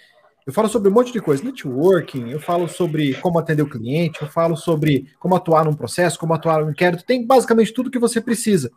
[0.50, 4.24] Eu falo sobre um monte de coisa, networking, eu falo sobre como atender o cliente,
[4.24, 8.00] eu falo sobre como atuar num processo, como atuar no inquérito, tem basicamente tudo que
[8.00, 8.72] você precisa.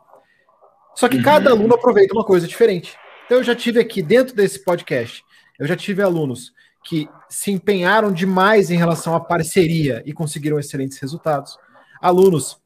[0.95, 1.23] Só que uhum.
[1.23, 2.95] cada aluno aproveita uma coisa diferente.
[3.25, 5.25] Então eu já tive aqui dentro desse podcast,
[5.59, 6.53] eu já tive alunos
[6.85, 11.57] que se empenharam demais em relação à parceria e conseguiram excelentes resultados.
[12.03, 12.59] Alunos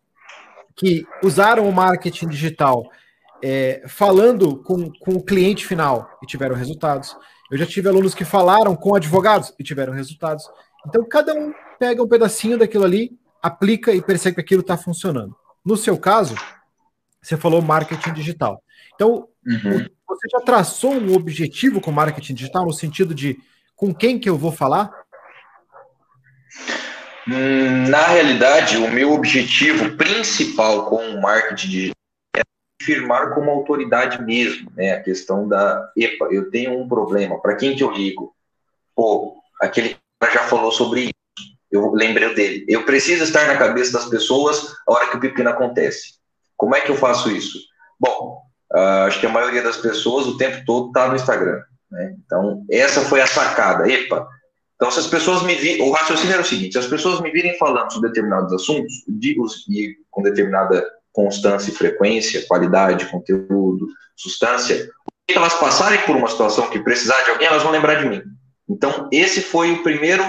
[0.75, 2.90] que usaram o marketing digital
[3.40, 7.16] é, falando com, com o cliente final e tiveram resultados.
[7.50, 10.48] Eu já tive alunos que falaram com advogados e tiveram resultados.
[10.87, 15.37] Então, cada um pega um pedacinho daquilo ali, aplica e percebe que aquilo está funcionando.
[15.64, 16.35] No seu caso,
[17.20, 18.62] você falou marketing digital.
[18.94, 19.87] Então, uhum.
[20.09, 23.38] você já traçou um objetivo com marketing digital no sentido de
[23.74, 24.90] com quem que eu vou falar?
[27.28, 31.95] Hum, na realidade, o meu objetivo principal com o marketing digital
[32.82, 34.92] firmar como autoridade mesmo, né?
[34.92, 38.34] A questão da, epa, eu tenho um problema, para quem que eu ligo?
[38.94, 41.12] Pô, aquele cara já falou sobre isso,
[41.70, 42.64] eu lembrei dele.
[42.68, 46.14] Eu preciso estar na cabeça das pessoas a hora que o pepino acontece.
[46.56, 47.58] Como é que eu faço isso?
[47.98, 48.40] Bom,
[48.72, 51.60] uh, acho que a maioria das pessoas o tempo todo está no Instagram.
[51.90, 52.16] Né?
[52.24, 53.90] Então, essa foi a sacada.
[53.90, 54.26] Epa!
[54.76, 55.82] Então, se as pessoas me virem.
[55.82, 59.36] O raciocínio era o seguinte: se as pessoas me virem falando sobre determinados assuntos, de,
[59.70, 60.86] e com determinada
[61.16, 64.90] constância e frequência, qualidade, conteúdo, substância,
[65.26, 68.22] elas passarem por uma situação que precisar de alguém, elas vão lembrar de mim.
[68.68, 70.22] Então, esse foi o primeiro.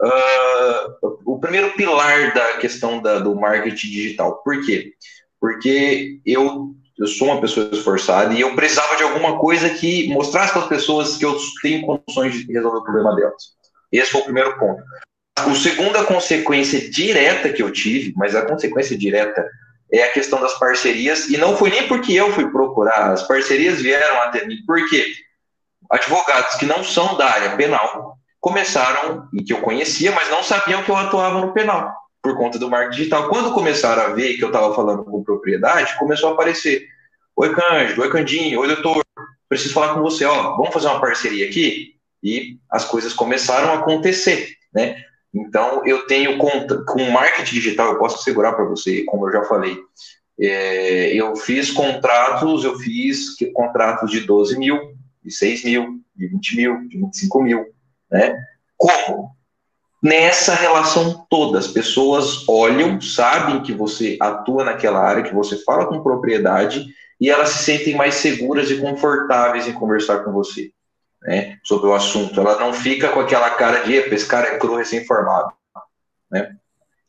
[0.00, 4.42] Uh, o primeiro pilar da questão da, do marketing digital.
[4.44, 4.92] Por quê?
[5.40, 10.52] Porque eu eu sou uma pessoa esforçada e eu precisava de alguma coisa que mostrasse
[10.52, 13.52] para as pessoas que eu tenho condições de resolver o problema delas.
[13.92, 14.82] Esse foi o primeiro ponto.
[15.36, 19.48] A segunda consequência direta que eu tive, mas a consequência direta
[19.92, 23.80] é a questão das parcerias, e não foi nem porque eu fui procurar, as parcerias
[23.80, 25.14] vieram até mim, porque
[25.90, 30.82] advogados que não são da área penal começaram, e que eu conhecia, mas não sabiam
[30.82, 33.28] que eu atuava no penal por conta do marketing digital.
[33.28, 36.86] Quando começaram a ver que eu estava falando com propriedade, começou a aparecer.
[37.36, 39.02] Oi, Cândido, oi, Candinho, oi, doutor,
[39.48, 41.94] preciso falar com você, ó, vamos fazer uma parceria aqui?
[42.22, 45.02] E as coisas começaram a acontecer, né?
[45.40, 49.44] Então, eu tenho conta, com marketing digital, eu posso segurar para você, como eu já
[49.44, 49.76] falei,
[50.40, 54.78] é, eu fiz contratos, eu fiz contratos de 12 mil,
[55.24, 57.66] de 6 mil, de 20 mil, de 25 mil,
[58.10, 58.36] né?
[58.76, 59.36] Como?
[60.00, 61.58] nessa relação toda.
[61.58, 66.86] As pessoas olham, sabem que você atua naquela área, que você fala com propriedade
[67.20, 70.70] e elas se sentem mais seguras e confortáveis em conversar com você
[71.22, 72.40] né, sobre o assunto.
[72.40, 75.52] Ela não fica com aquela cara de, esse cara é cru recém-formado.
[76.30, 76.56] Né?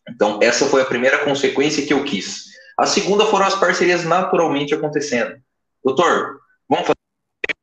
[0.10, 2.45] Então, essa foi a primeira consequência que eu quis.
[2.78, 5.36] A segunda foram as parcerias naturalmente acontecendo.
[5.84, 6.95] Doutor, vamos fazer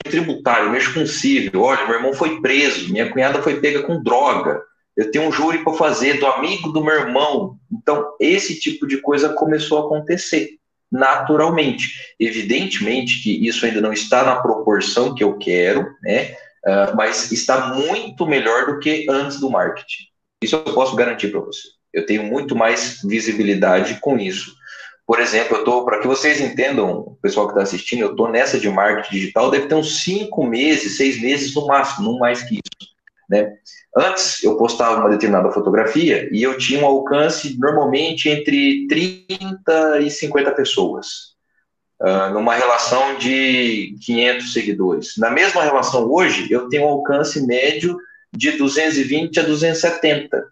[0.04, 1.62] tributário, mexo com civil.
[1.62, 4.62] Olha, meu irmão foi preso, minha cunhada foi pega com droga
[4.96, 7.58] eu tenho um júri para fazer do amigo do meu irmão.
[7.70, 10.58] Então, esse tipo de coisa começou a acontecer
[10.96, 12.14] naturalmente.
[12.18, 16.34] Evidentemente que isso ainda não está na proporção que eu quero, né?
[16.66, 20.04] Uh, mas está muito melhor do que antes do marketing.
[20.42, 21.68] Isso eu posso garantir para você.
[21.92, 24.54] Eu tenho muito mais visibilidade com isso.
[25.06, 28.28] Por exemplo, eu tô para que vocês entendam, o pessoal que está assistindo, eu estou
[28.28, 32.42] nessa de marketing digital, deve ter uns cinco meses, seis meses no máximo, não mais
[32.42, 32.95] que isso.
[33.28, 33.56] Né?
[33.96, 40.10] Antes, eu postava uma determinada fotografia e eu tinha um alcance normalmente entre 30 e
[40.10, 41.34] 50 pessoas,
[42.00, 45.12] uh, numa relação de 500 seguidores.
[45.18, 47.96] Na mesma relação hoje, eu tenho um alcance médio
[48.32, 50.44] de 220 a 270.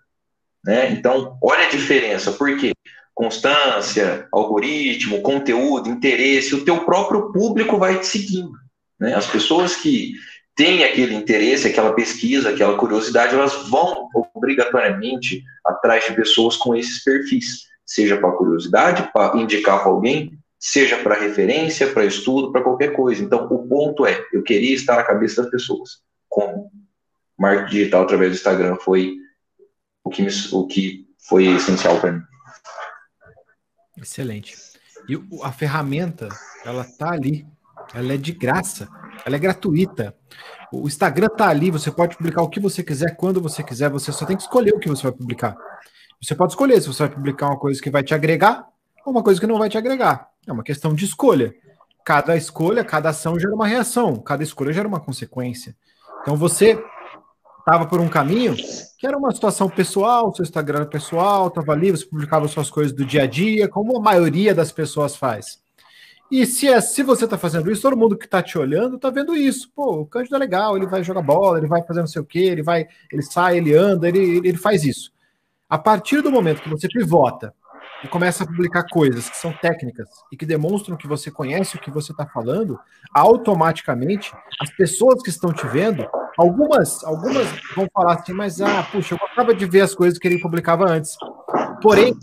[0.64, 0.90] Né?
[0.92, 2.72] Então, olha a diferença, porque
[3.14, 8.58] constância, algoritmo, conteúdo, interesse, o teu próprio público vai te seguindo.
[8.98, 9.14] Né?
[9.14, 10.14] As pessoas que
[10.56, 17.02] têm aquele interesse, aquela pesquisa, aquela curiosidade, elas vão obrigatoriamente atrás de pessoas com esses
[17.02, 22.92] perfis, seja para curiosidade, para indicar para alguém, seja para referência, para estudo, para qualquer
[22.92, 23.22] coisa.
[23.22, 26.02] Então, o ponto é, eu queria estar na cabeça das pessoas.
[26.28, 26.70] Como
[27.38, 29.16] marketing digital através do Instagram foi
[30.04, 32.22] o que, me, o que foi essencial para mim.
[33.96, 34.54] Excelente.
[35.08, 36.28] E a ferramenta,
[36.64, 37.46] ela tá ali,
[37.94, 38.88] ela é de graça,
[39.24, 40.14] ela é gratuita.
[40.72, 44.12] O Instagram tá ali, você pode publicar o que você quiser, quando você quiser, você
[44.12, 45.56] só tem que escolher o que você vai publicar.
[46.20, 48.66] Você pode escolher se você vai publicar uma coisa que vai te agregar
[49.04, 50.28] ou uma coisa que não vai te agregar.
[50.46, 51.54] É uma questão de escolha.
[52.04, 55.74] Cada escolha, cada ação gera uma reação, cada escolha gera uma consequência.
[56.22, 56.82] Então você
[57.58, 58.54] estava por um caminho
[58.98, 63.04] que era uma situação pessoal, seu Instagram pessoal, estava ali, você publicava suas coisas do
[63.04, 65.63] dia a dia, como a maioria das pessoas faz.
[66.30, 69.10] E se, é, se você está fazendo isso, todo mundo que está te olhando está
[69.10, 69.70] vendo isso.
[69.74, 72.24] Pô, o Cândido é legal, ele vai jogar bola, ele vai fazer não sei o
[72.24, 75.12] quê, ele vai, ele sai, ele anda, ele, ele faz isso.
[75.68, 77.54] A partir do momento que você pivota
[78.02, 81.80] e começa a publicar coisas que são técnicas e que demonstram que você conhece o
[81.80, 82.78] que você está falando,
[83.14, 86.06] automaticamente as pessoas que estão te vendo,
[86.36, 90.28] algumas, algumas vão falar assim, mas ah, puxa, eu gostava de ver as coisas que
[90.28, 91.16] ele publicava antes.
[91.80, 92.14] Porém,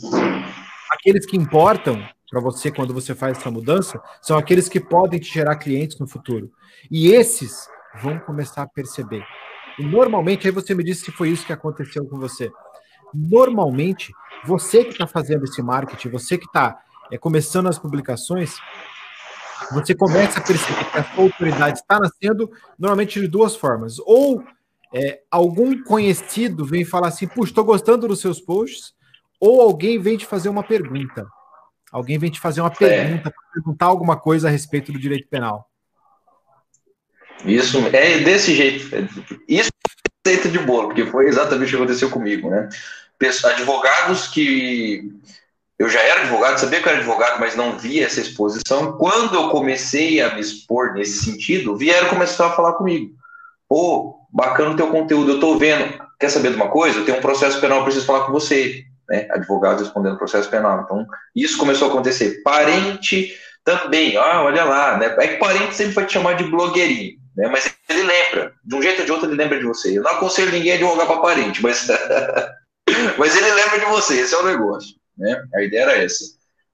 [0.91, 5.34] aqueles que importam para você quando você faz essa mudança são aqueles que podem te
[5.34, 6.49] gerar clientes no futuro.
[6.89, 7.67] E esses
[8.01, 9.23] vão começar a perceber.
[9.77, 12.49] E normalmente, aí você me disse se foi isso que aconteceu com você.
[13.13, 14.13] Normalmente,
[14.45, 16.79] você que está fazendo esse marketing, você que está
[17.11, 18.55] é, começando as publicações,
[19.73, 23.99] você começa a perceber que a sua autoridade está nascendo normalmente de duas formas.
[23.99, 24.41] Ou
[24.93, 28.93] é, algum conhecido vem falar assim, puxa, estou gostando dos seus posts,
[29.38, 31.27] ou alguém vem te fazer uma pergunta.
[31.91, 33.53] Alguém vem te fazer uma pergunta, é.
[33.53, 35.67] perguntar alguma coisa a respeito do direito penal.
[37.45, 38.85] Isso, é desse jeito.
[39.47, 42.69] Isso é receita de bolo, porque foi exatamente o que aconteceu comigo, né?
[43.43, 45.11] Advogados que.
[45.77, 48.93] Eu já era advogado, sabia que eu era advogado, mas não via essa exposição.
[48.97, 53.15] Quando eu comecei a me expor nesse sentido, vieram começar a falar comigo.
[53.67, 55.99] Pô, bacana o teu conteúdo, eu tô vendo.
[56.19, 56.99] Quer saber de uma coisa?
[56.99, 60.84] Eu tenho um processo penal, eu preciso falar com você né, advogados respondendo processo penal.
[60.86, 61.05] Então,
[61.36, 62.41] isso começou a acontecer.
[62.43, 65.14] Parente também, ah, olha lá, né?
[65.20, 67.49] É que parente sempre vai te chamar de blogueirinho, né?
[67.49, 69.97] Mas ele lembra, de um jeito ou de outro ele lembra de você.
[69.97, 71.88] Eu não aconselho ninguém a advogar para parente, mas,
[73.20, 75.43] mas ele lembra de você, esse é o negócio, né?
[75.53, 76.24] A ideia era essa.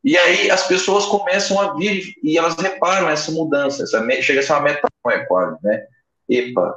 [0.03, 4.43] E aí as pessoas começam a vir e elas reparam essa mudança, essa, chega a
[4.43, 5.85] ser uma metanoia quase, né?
[6.29, 6.75] Epa,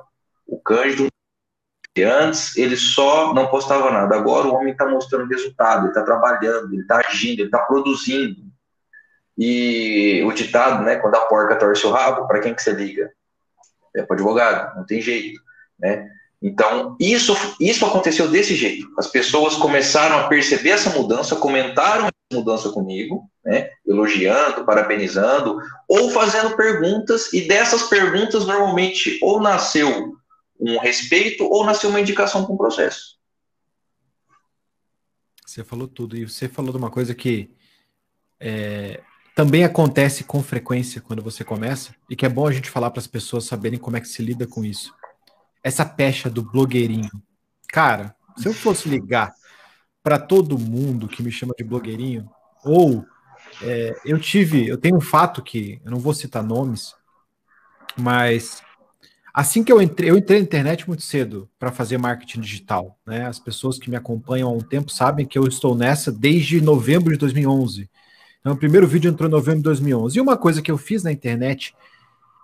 [0.49, 1.07] o Cândido
[1.99, 4.17] antes ele só não postava nada.
[4.17, 8.43] Agora o homem está mostrando resultado, ele está trabalhando, ele está agindo, ele está produzindo.
[9.37, 13.11] E o ditado, né, quando a porca torce o rabo, para quem que você liga?
[13.95, 15.41] É para advogado, não tem jeito,
[15.79, 16.09] né?
[16.43, 18.87] Então, isso, isso aconteceu desse jeito.
[18.99, 26.11] As pessoas começaram a perceber essa mudança, comentaram essa mudança comigo, né, elogiando, parabenizando, ou
[26.11, 30.17] fazendo perguntas, e dessas perguntas, normalmente, ou nasceu
[30.61, 33.19] um respeito ou nasceu uma indicação para um processo.
[35.47, 37.51] Você falou tudo, e você falou de uma coisa que
[38.39, 39.03] é,
[39.35, 43.01] também acontece com frequência quando você começa, e que é bom a gente falar para
[43.01, 44.95] as pessoas saberem como é que se lida com isso.
[45.63, 47.11] Essa pecha do blogueirinho.
[47.69, 49.33] Cara, se eu fosse ligar
[50.03, 52.31] para todo mundo que me chama de blogueirinho,
[52.65, 53.05] ou
[53.63, 56.95] é, eu tive, eu tenho um fato que eu não vou citar nomes,
[57.97, 58.63] mas
[59.33, 62.99] Assim que eu entrei, eu entrei na internet muito cedo para fazer marketing digital.
[63.07, 63.27] Né?
[63.27, 67.13] As pessoas que me acompanham há um tempo sabem que eu estou nessa desde novembro
[67.13, 67.89] de 2011.
[68.41, 70.19] Então, o primeiro vídeo entrou em novembro de 2011.
[70.19, 71.75] E uma coisa que eu fiz na internet,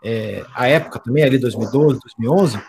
[0.05, 2.61] é, a época também, ali 2012, 2011,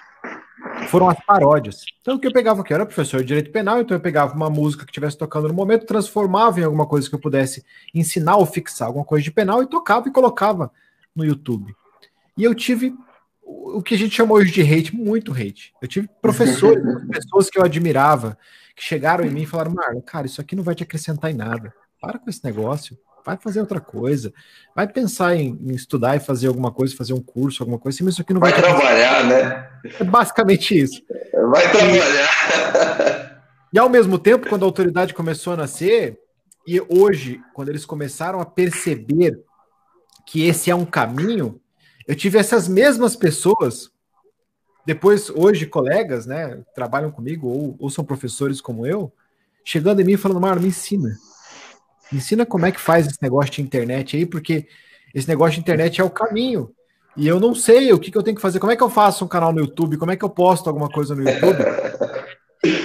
[0.87, 1.83] foram as paródias.
[2.01, 4.33] Então, o que eu pegava aqui, eu era professor de direito penal, então eu pegava
[4.33, 7.63] uma música que estivesse tocando no momento, transformava em alguma coisa que eu pudesse
[7.93, 10.71] ensinar ou fixar alguma coisa de penal e tocava e colocava
[11.15, 11.75] no YouTube.
[12.37, 12.95] E eu tive
[13.47, 15.73] o que a gente chamou hoje de hate, muito hate.
[15.81, 18.37] Eu tive professores, pessoas que eu admirava,
[18.75, 21.35] que chegaram em mim e falaram: Marlon, cara, isso aqui não vai te acrescentar em
[21.35, 21.73] nada.
[22.01, 24.33] Para com esse negócio, vai fazer outra coisa.
[24.75, 28.03] Vai pensar em, em estudar e fazer alguma coisa, fazer um curso, alguma coisa assim,
[28.03, 28.51] mas isso aqui não vai.
[28.51, 29.69] Vai trabalhar, né?
[29.99, 31.01] É basicamente isso.
[31.49, 33.41] Vai trabalhar.
[33.71, 36.19] E, e ao mesmo tempo, quando a autoridade começou a nascer,
[36.67, 39.39] e hoje, quando eles começaram a perceber
[40.25, 41.61] que esse é um caminho,
[42.07, 43.91] eu tive essas mesmas pessoas,
[44.85, 49.11] depois, hoje, colegas, né, trabalham comigo ou, ou são professores como eu,
[49.65, 51.09] chegando em mim e falando, Marlon, me ensina.
[52.09, 54.67] Me ensina como é que faz esse negócio de internet aí, porque
[55.13, 56.71] esse negócio de internet é o caminho.
[57.17, 58.59] E eu não sei o que, que eu tenho que fazer.
[58.59, 59.97] Como é que eu faço um canal no YouTube?
[59.97, 61.57] Como é que eu posto alguma coisa no YouTube?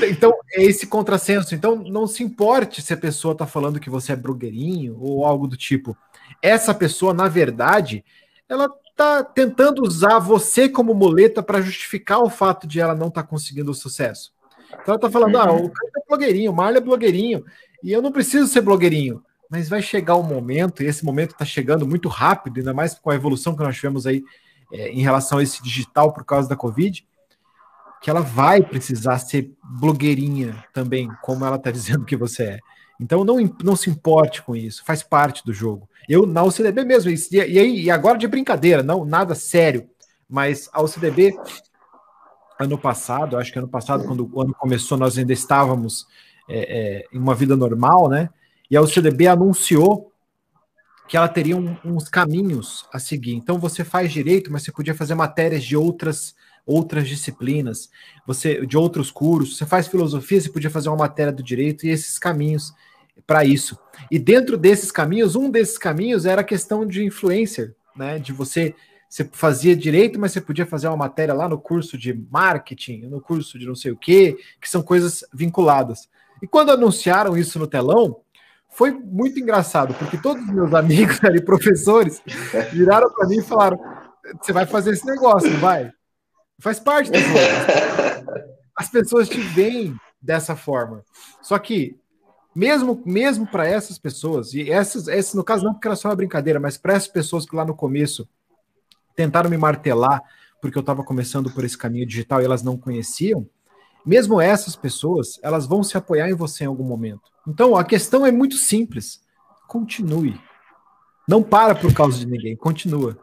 [0.09, 1.55] Então, é esse contrassenso.
[1.55, 5.49] Então, não se importe se a pessoa está falando que você é blogueirinho ou algo
[5.49, 5.97] do tipo.
[6.43, 8.05] Essa pessoa, na verdade,
[8.49, 8.71] ela
[9.03, 13.29] está tentando usar você como muleta para justificar o fato de ela não estar tá
[13.29, 14.33] conseguindo o sucesso.
[14.69, 17.45] Então ela está falando, ah, o cara é blogueirinho, o Marlon é blogueirinho,
[17.83, 19.23] e eu não preciso ser blogueirinho.
[19.51, 23.11] Mas vai chegar um momento, e esse momento está chegando muito rápido, ainda mais com
[23.11, 24.23] a evolução que nós tivemos aí
[24.73, 27.07] é, em relação a esse digital por causa da Covid,
[28.01, 32.59] que ela vai precisar ser blogueirinha também, como ela está dizendo que você é.
[33.03, 35.89] Então não, não se importe com isso, faz parte do jogo.
[36.09, 39.89] Eu na UCDB mesmo, e, e, e agora de brincadeira, não nada sério,
[40.29, 41.37] mas a UCDB,
[42.59, 46.07] ano passado, acho que ano passado, quando o ano começou, nós ainda estávamos
[46.49, 48.31] é, é, em uma vida normal, né?
[48.71, 50.13] E a UCDB anunciou
[51.09, 53.35] que ela teria um, uns caminhos a seguir.
[53.35, 56.35] Então você faz direito, mas você podia fazer matérias de outras
[56.65, 57.91] outras disciplinas,
[58.25, 59.57] você de outros cursos.
[59.57, 62.73] Você faz filosofia, você podia fazer uma matéria do direito e esses caminhos
[63.27, 63.79] para isso.
[64.11, 68.19] E dentro desses caminhos, um desses caminhos era a questão de influencer, né?
[68.19, 68.75] De você
[69.13, 73.21] você fazia direito, mas você podia fazer uma matéria lá no curso de marketing, no
[73.21, 76.09] curso de não sei o quê, que são coisas vinculadas.
[76.41, 78.23] E quando anunciaram isso no telão,
[78.71, 82.23] foi muito engraçado, porque todos os meus amigos ali, professores,
[82.73, 83.79] viraram para mim e falaram:
[84.41, 85.93] você vai fazer esse negócio, vai?
[86.59, 87.19] Faz parte do.
[88.75, 91.05] As pessoas te veem dessa forma.
[91.43, 91.95] Só que
[92.55, 96.17] mesmo mesmo para essas pessoas, e essas, essas no caso não porque era só uma
[96.17, 98.29] brincadeira, mas para essas pessoas que lá no começo
[99.15, 100.23] tentaram me martelar
[100.63, 103.45] porque eu estava começando por esse caminho digital e elas não conheciam,
[104.07, 107.33] mesmo essas pessoas, elas vão se apoiar em você em algum momento.
[107.47, 109.21] Então, a questão é muito simples.
[109.67, 110.41] Continue.
[111.27, 113.19] Não para por causa de ninguém, continua.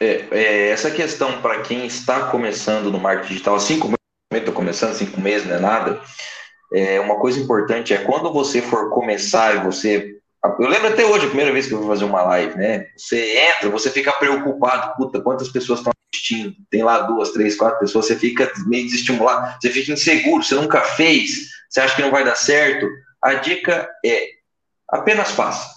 [0.00, 3.96] É, é, essa questão para quem está começando no marketing digital, assim como
[4.32, 6.00] eu estou começando, cinco meses não é nada,
[6.72, 10.16] é, uma coisa importante é quando você for começar e você.
[10.58, 12.86] Eu lembro até hoje, a primeira vez que eu vou fazer uma live, né?
[12.96, 16.54] Você entra, você fica preocupado, puta, quantas pessoas estão assistindo?
[16.70, 20.80] Tem lá duas, três, quatro pessoas, você fica meio desestimulado, você fica inseguro, você nunca
[20.80, 22.88] fez, você acha que não vai dar certo.
[23.22, 24.28] A dica é
[24.88, 25.68] apenas faça.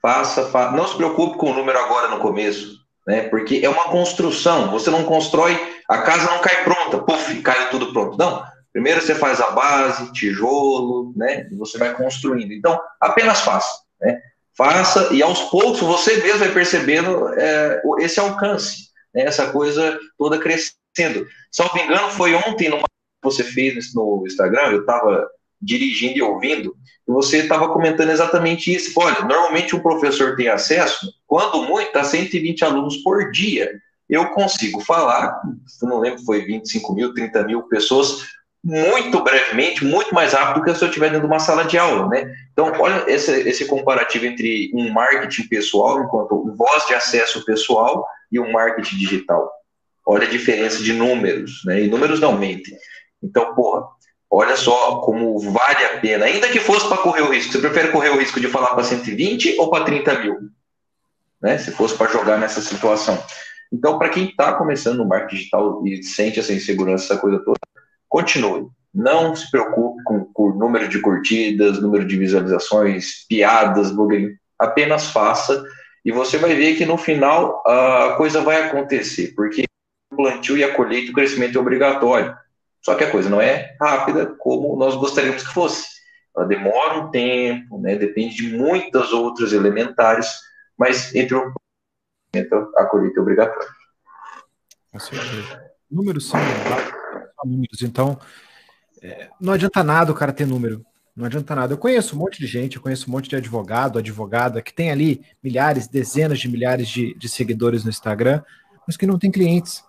[0.00, 0.74] Faça, faça.
[0.74, 3.22] Não se preocupe com o número agora no começo né?
[3.22, 4.70] Porque é uma construção.
[4.70, 5.58] Você não constrói,
[5.88, 8.16] a casa não cai pronta, puf, caiu tudo pronto.
[8.16, 8.42] Não.
[8.72, 11.48] Primeiro você faz a base, tijolo, né?
[11.50, 12.52] E você vai construindo.
[12.52, 14.20] Então, apenas faça, né?
[14.56, 19.22] Faça e aos poucos você mesmo vai percebendo é, esse alcance, né?
[19.22, 21.26] essa coisa toda crescendo.
[21.50, 25.28] Salvo engano, foi ontem numa que você fez no Instagram, eu estava
[25.60, 26.74] dirigindo e ouvindo,
[27.06, 28.98] e você estava comentando exatamente isso.
[28.98, 33.70] Olha, normalmente um professor tem acesso, quando muito, a 120 alunos por dia.
[34.08, 35.40] Eu consigo falar,
[35.82, 38.26] não lembro, foi 25 mil, 30 mil pessoas,
[38.62, 42.08] muito brevemente, muito mais rápido que se eu estiver dentro de uma sala de aula,
[42.08, 42.32] né?
[42.52, 48.38] Então, olha esse, esse comparativo entre um marketing pessoal, enquanto voz de acesso pessoal, e
[48.38, 49.50] um marketing digital.
[50.06, 51.82] Olha a diferença de números, né?
[51.82, 52.76] E números não mentem.
[53.22, 53.86] Então, porra,
[54.32, 57.50] Olha só como vale a pena, ainda que fosse para correr o risco.
[57.50, 60.38] Você prefere correr o risco de falar para 120 ou para 30 mil?
[61.42, 61.58] Né?
[61.58, 63.20] Se fosse para jogar nessa situação.
[63.72, 67.58] Então, para quem está começando no marketing digital e sente essa insegurança, essa coisa toda,
[68.10, 68.68] continue.
[68.92, 74.36] Não se preocupe com, o número de curtidas, número de visualizações, piadas, blogueirinho.
[74.58, 75.64] Apenas faça
[76.04, 79.64] e você vai ver que no final a coisa vai acontecer, porque
[80.12, 82.36] o plantio e a colheita, o crescimento é obrigatório.
[82.82, 85.86] Só que a coisa não é rápida como nós gostaríamos que fosse.
[86.36, 90.28] Ela demora um tempo, né, depende de muitas outras elementares,
[90.76, 91.52] mas entre o
[92.76, 93.68] a colheita é obrigatória.
[95.90, 96.38] Números são
[97.82, 98.18] então
[99.02, 100.84] é, não adianta nada o cara ter número.
[101.14, 101.74] Não adianta nada.
[101.74, 104.90] Eu conheço um monte de gente, eu conheço um monte de advogado, advogada, que tem
[104.90, 108.42] ali milhares, dezenas de milhares de, de seguidores no Instagram,
[108.86, 109.82] mas que não tem clientes.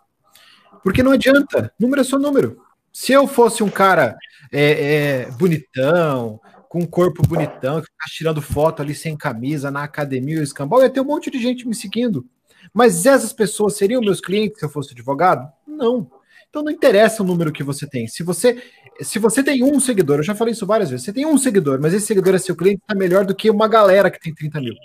[0.84, 1.72] Porque não adianta.
[1.80, 2.62] Número é só número.
[2.92, 4.18] Se eu fosse um cara
[4.52, 4.72] é,
[5.26, 10.40] é, bonitão, com um corpo bonitão, que ficasse tirando foto ali sem camisa na academia
[10.40, 12.26] o escambau, ia ter um monte de gente me seguindo.
[12.74, 15.52] Mas essas pessoas seriam meus clientes se eu fosse advogado?
[15.68, 16.10] Não.
[16.52, 18.08] Então não interessa o número que você tem.
[18.08, 18.62] Se você
[19.00, 21.80] se você tem um seguidor, eu já falei isso várias vezes, você tem um seguidor,
[21.82, 24.62] mas esse seguidor é seu cliente, está melhor do que uma galera que tem 30
[24.62, 24.76] mil.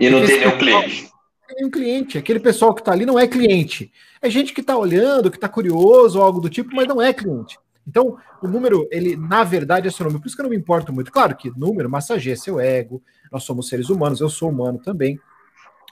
[0.00, 1.10] E não tem nenhum cliente
[1.54, 2.18] nenhum cliente.
[2.18, 3.92] Aquele pessoal que está ali não é cliente.
[4.20, 7.58] É gente que está olhando, que está curioso algo do tipo, mas não é cliente.
[7.86, 10.20] Então, o número, ele, na verdade, é seu número.
[10.20, 11.10] Por isso que eu não me importo muito.
[11.10, 13.02] Claro que número massageia seu ego,
[13.32, 15.18] nós somos seres humanos, eu sou humano também.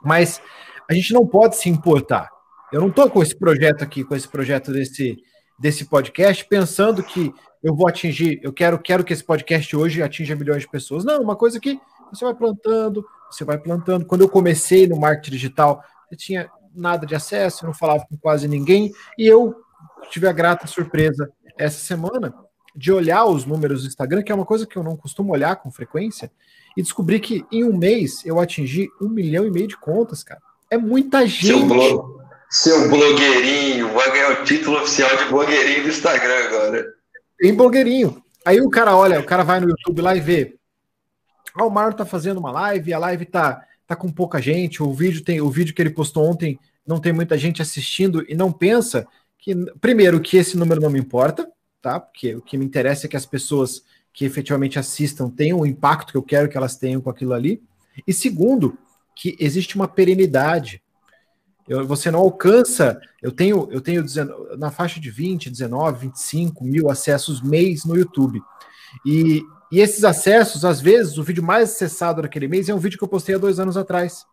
[0.03, 0.41] Mas
[0.89, 2.29] a gente não pode se importar.
[2.73, 5.17] Eu não estou com esse projeto aqui, com esse projeto desse,
[5.59, 10.35] desse podcast, pensando que eu vou atingir, eu quero, quero que esse podcast hoje atinja
[10.35, 11.05] milhões de pessoas.
[11.05, 11.81] Não, uma coisa que
[12.13, 14.05] você vai plantando, você vai plantando.
[14.05, 18.17] Quando eu comecei no marketing digital, eu tinha nada de acesso, eu não falava com
[18.17, 19.55] quase ninguém, e eu
[20.11, 22.35] tive a grata surpresa essa semana
[22.75, 25.57] de olhar os números do Instagram, que é uma coisa que eu não costumo olhar
[25.57, 26.31] com frequência,
[26.77, 30.41] e descobri que em um mês eu atingi um milhão e meio de contas, cara.
[30.71, 31.47] É muita gente.
[31.47, 36.87] Seu, blog, seu blogueirinho, vai ganhar o título oficial de blogueirinho do Instagram agora.
[37.43, 38.23] Em blogueirinho.
[38.45, 40.57] Aí o cara olha, o cara vai no YouTube lá e vê
[41.55, 44.93] ah, o Mário tá fazendo uma live, a live tá, tá com pouca gente, o
[44.93, 48.53] vídeo tem o vídeo que ele postou ontem não tem muita gente assistindo e não
[48.53, 49.07] pensa
[49.39, 51.51] que primeiro que esse número não me importa,
[51.83, 51.99] tá?
[51.99, 53.83] Porque o que me interessa é que as pessoas
[54.13, 57.61] que efetivamente assistam tenham o impacto que eu quero que elas tenham com aquilo ali.
[58.07, 58.79] E segundo,
[59.15, 60.81] que existe uma perenidade.
[61.69, 63.01] Eu, você não alcança.
[63.21, 64.05] Eu tenho, eu tenho
[64.59, 68.41] na faixa de 20, 19, 25 mil acessos mês no YouTube.
[69.05, 72.99] E, e esses acessos, às vezes, o vídeo mais acessado naquele mês é um vídeo
[72.99, 74.25] que eu postei há dois anos atrás.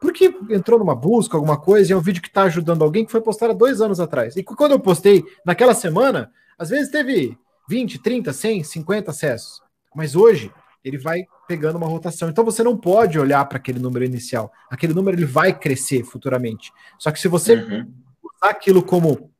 [0.00, 3.10] Porque entrou numa busca, alguma coisa, e é um vídeo que está ajudando alguém que
[3.10, 4.36] foi postado há dois anos atrás.
[4.36, 7.36] E quando eu postei naquela semana, às vezes teve
[7.68, 9.60] 20, 30, 100, 50 acessos.
[9.94, 10.52] Mas hoje,
[10.84, 12.28] ele vai pegando uma rotação.
[12.28, 14.52] Então você não pode olhar para aquele número inicial.
[14.70, 16.70] Aquele número ele vai crescer futuramente.
[16.98, 17.90] Só que se você uhum.
[18.22, 19.32] usar aquilo como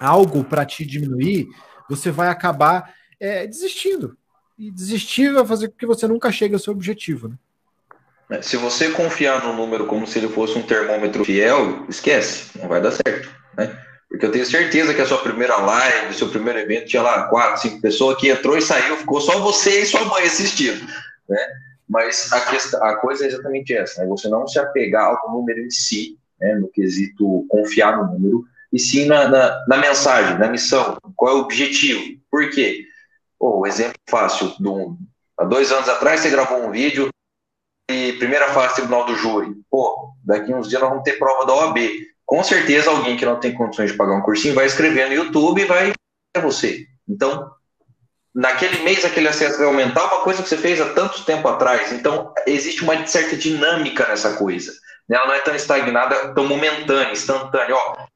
[0.00, 1.46] algo para te diminuir,
[1.88, 4.16] você vai acabar é, desistindo.
[4.58, 7.28] E desistir vai fazer com que você nunca chegue ao seu objetivo.
[7.28, 7.36] Né?
[8.30, 12.66] É, se você confiar no número como se ele fosse um termômetro fiel, esquece, não
[12.66, 13.28] vai dar certo.
[13.56, 13.78] Né?
[14.08, 17.60] Porque eu tenho certeza que a sua primeira live, seu primeiro evento, tinha lá quatro,
[17.60, 20.86] cinco pessoas que entrou e saiu, ficou só você e sua mãe assistindo.
[21.28, 21.38] Né?
[21.88, 24.08] Mas a, questão, a coisa é exatamente essa: né?
[24.08, 26.54] você não se apegar ao número em si, né?
[26.54, 31.34] no quesito confiar no número, e sim na, na, na mensagem, na missão, qual é
[31.34, 32.20] o objetivo.
[32.30, 32.86] Por quê?
[33.44, 34.96] o exemplo fácil, do,
[35.36, 37.08] há dois anos atrás você gravou um vídeo
[37.90, 39.52] e primeira fase tribunal do júri.
[39.68, 41.78] Pô, daqui uns dias nós vamos ter prova da OAB.
[42.24, 45.60] Com certeza alguém que não tem condições de pagar um cursinho vai escrever no YouTube
[45.60, 45.92] e vai
[46.32, 46.86] para você.
[47.08, 47.50] Então,
[48.34, 51.92] naquele mês aquele acesso vai aumentar uma coisa que você fez há tanto tempo atrás.
[51.92, 54.72] Então, existe uma certa dinâmica nessa coisa.
[55.10, 57.74] Ela não é tão estagnada, tão momentânea, instantânea.
[57.74, 58.06] Ó,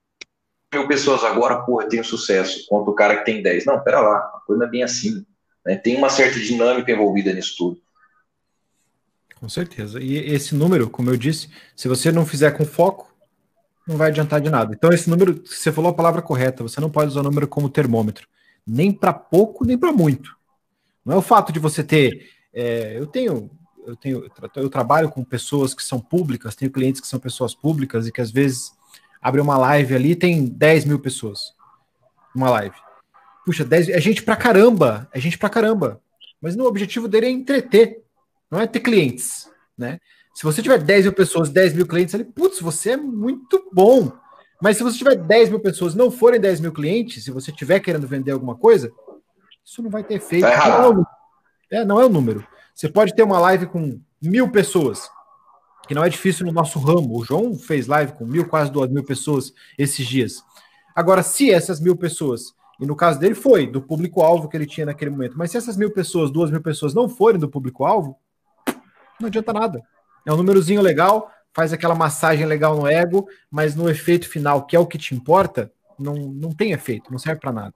[0.73, 3.67] mil pessoas agora, eu tenho sucesso, quanto o cara que tem 10.
[3.67, 5.25] Não, pera lá, a coisa é bem assim.
[5.65, 5.77] Né?
[5.77, 7.81] Tem uma certa dinâmica envolvida nisso tudo.
[9.39, 10.01] Com certeza.
[10.01, 13.15] E esse número, como eu disse, se você não fizer com foco,
[13.87, 14.75] não vai adiantar de nada.
[14.75, 17.69] Então, esse número, você falou a palavra correta, você não pode usar o número como
[17.69, 18.27] termômetro.
[18.67, 20.37] Nem para pouco, nem para muito.
[21.05, 22.31] Não é o fato de você ter.
[22.53, 23.51] É, eu tenho.
[23.87, 28.09] Eu, tenho, eu trabalho com pessoas que são públicas, tenho clientes que são pessoas públicas
[28.09, 28.73] e que às vezes
[29.23, 31.55] abre uma live ali tem 10 mil pessoas.
[32.35, 32.75] Uma live.
[33.45, 35.09] Puxa, 10, é gente pra caramba.
[35.13, 36.03] É gente pra caramba.
[36.41, 38.03] Mas no objetivo dele é entreter,
[38.51, 40.01] não é ter clientes, né?
[40.35, 44.13] Se você tiver 10 mil pessoas, 10 mil clientes ali, putz, você é muito bom.
[44.61, 47.81] Mas se você tiver 10 mil pessoas não forem 10 mil clientes, se você estiver
[47.81, 48.91] querendo vender alguma coisa,
[49.65, 50.47] isso não vai ter efeito.
[50.47, 51.07] Tá não,
[51.71, 52.47] é, não é o número.
[52.75, 55.11] Você pode ter uma live com mil pessoas
[55.87, 57.19] que não é difícil no nosso ramo.
[57.19, 60.43] O João fez live com mil, quase duas mil pessoas esses dias.
[60.95, 64.87] Agora, se essas mil pessoas, e no caso dele foi do público-alvo que ele tinha
[64.87, 68.19] naquele momento, mas se essas mil pessoas, duas mil pessoas não forem do público-alvo,
[69.21, 69.83] não adianta nada.
[70.27, 74.77] É um númerozinho legal, faz aquela massagem legal no ego, mas no efeito final, que
[74.77, 77.73] é o que te importa, não, não tem efeito, não serve para nada.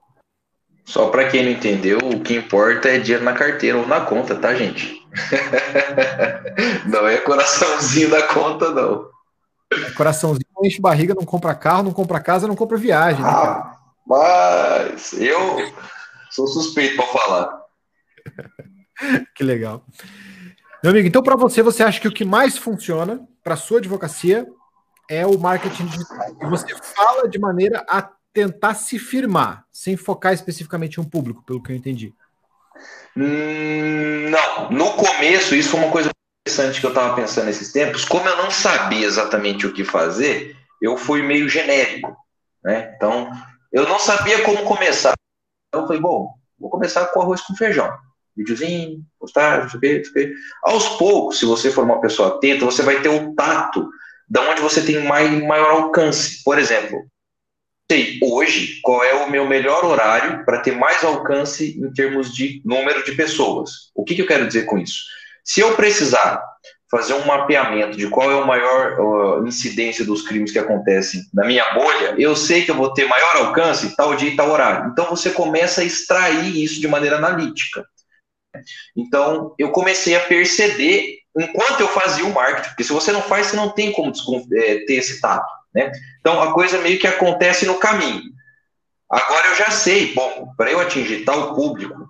[0.85, 4.35] Só para quem não entendeu, o que importa é dinheiro na carteira ou na conta,
[4.35, 5.01] tá, gente?
[6.85, 9.09] não é coraçãozinho da conta, não.
[9.71, 13.23] É coraçãozinho não enche barriga, não compra carro, não compra casa, não compra viagem.
[13.23, 15.73] Né, ah, mas eu
[16.29, 17.61] sou suspeito para falar.
[19.33, 19.83] que legal.
[20.83, 24.47] Meu amigo, então para você, você acha que o que mais funciona para sua advocacia
[25.07, 26.35] é o marketing digital?
[26.41, 31.43] E você fala de maneira a tentar se firmar, sem focar especificamente em um público,
[31.43, 32.13] pelo que eu entendi.
[33.15, 36.09] Hum, não, no começo, isso foi uma coisa
[36.47, 38.03] interessante que eu estava pensando nesses tempos.
[38.03, 42.17] Como eu não sabia exatamente o que fazer, eu fui meio genérico.
[42.63, 42.91] Né?
[42.95, 43.29] Então,
[43.71, 45.13] eu não sabia como começar.
[45.67, 47.91] Então, eu falei, bom, vou começar com arroz com feijão.
[48.41, 50.33] Videozinho, postagem, não sei o.
[50.63, 53.89] Aos poucos, se você for uma pessoa atenta, você vai ter o tato
[54.29, 56.43] da onde você tem mais, maior alcance.
[56.43, 56.97] Por exemplo,
[57.91, 62.61] sei hoje qual é o meu melhor horário para ter mais alcance em termos de
[62.63, 63.91] número de pessoas.
[63.93, 65.03] O que, que eu quero dizer com isso?
[65.43, 66.41] Se eu precisar
[66.89, 71.45] fazer um mapeamento de qual é o maior uh, incidência dos crimes que acontecem na
[71.45, 74.89] minha bolha, eu sei que eu vou ter maior alcance tal dia e tal horário.
[74.91, 77.85] Então você começa a extrair isso de maneira analítica.
[78.95, 83.47] Então eu comecei a perceber enquanto eu fazia o marketing, porque se você não faz,
[83.47, 84.11] você não tem como
[84.53, 85.49] é, ter esse tato.
[85.73, 85.91] Né?
[86.19, 88.23] Então a coisa meio que acontece no caminho.
[89.09, 92.09] Agora eu já sei, bom, para eu atingir tal público,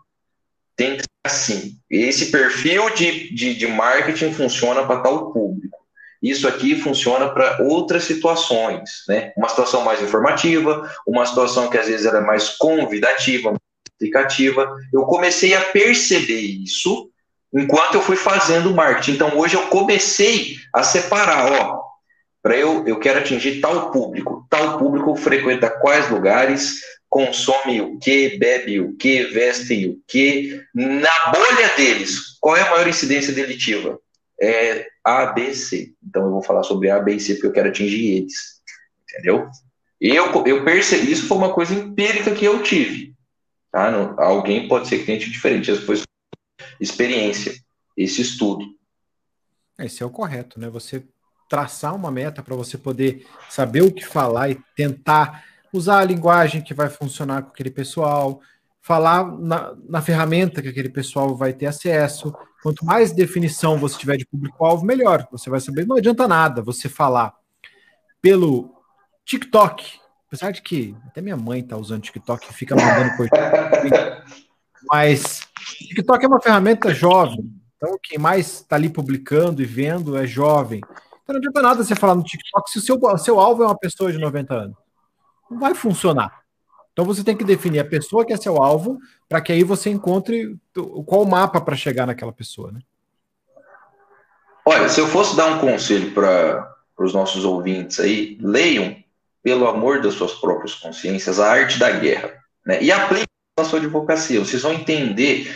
[0.76, 1.80] tem que ser assim.
[1.90, 5.80] Esse perfil de, de, de marketing funciona para tal público.
[6.22, 9.34] Isso aqui funciona para outras situações, né?
[9.36, 13.56] Uma situação mais informativa, uma situação que às vezes era mais convidativa,
[14.02, 14.78] mais explicativa.
[14.92, 17.10] Eu comecei a perceber isso
[17.54, 19.14] enquanto eu fui fazendo marketing.
[19.14, 21.82] Então hoje eu comecei a separar, ó,
[22.42, 24.46] para eu, eu quero atingir tal público.
[24.50, 30.62] Tal público frequenta quais lugares, consome o que, bebe o que, veste o que.
[30.74, 34.00] Na bolha deles, qual é a maior incidência delitiva?
[34.42, 35.94] é A, B, C.
[36.04, 38.34] Então eu vou falar sobre A, B e C porque eu quero atingir eles.
[39.04, 39.48] Entendeu?
[40.00, 43.14] Eu, eu percebi, isso foi uma coisa empírica que eu tive.
[43.72, 43.90] Tá?
[43.90, 46.02] Não, alguém pode ser tenha diferente, foi
[46.80, 47.54] experiência,
[47.96, 48.66] esse estudo.
[49.80, 50.70] Esse é o correto, né?
[50.70, 51.04] Você
[51.50, 55.44] traçar uma meta para você poder saber o que falar e tentar
[55.74, 58.42] usar a linguagem que vai funcionar com aquele pessoal,
[58.82, 62.34] falar na, na ferramenta que aquele pessoal vai ter acesso.
[62.62, 65.28] Quanto mais definição você tiver de público-alvo, melhor.
[65.32, 67.34] Você vai saber, não adianta nada você falar
[68.22, 68.76] pelo
[69.26, 70.00] TikTok,
[70.32, 73.32] apesar de que até minha mãe tá usando TikTok e fica mandando coisa.
[74.90, 75.42] Mas
[75.90, 77.54] TikTok é uma ferramenta jovem.
[77.76, 80.80] Então, quem mais está ali publicando e vendo é jovem.
[80.80, 83.78] Então, não adianta nada você falar no TikTok se o seu, seu alvo é uma
[83.78, 84.78] pessoa de 90 anos.
[85.50, 86.42] Não vai funcionar.
[86.94, 89.90] Então, você tem que definir a pessoa que é seu alvo, para que aí você
[89.90, 90.58] encontre
[91.06, 92.72] qual mapa para chegar naquela pessoa.
[92.72, 92.80] Né?
[94.66, 99.01] Olha, se eu fosse dar um conselho para os nossos ouvintes aí, leiam,
[99.44, 102.32] pelo amor das suas próprias consciências, a arte da guerra.
[102.66, 102.82] Né?
[102.82, 103.26] E apliquem
[103.58, 104.40] na sua advocacia.
[104.40, 105.52] Vocês vão entender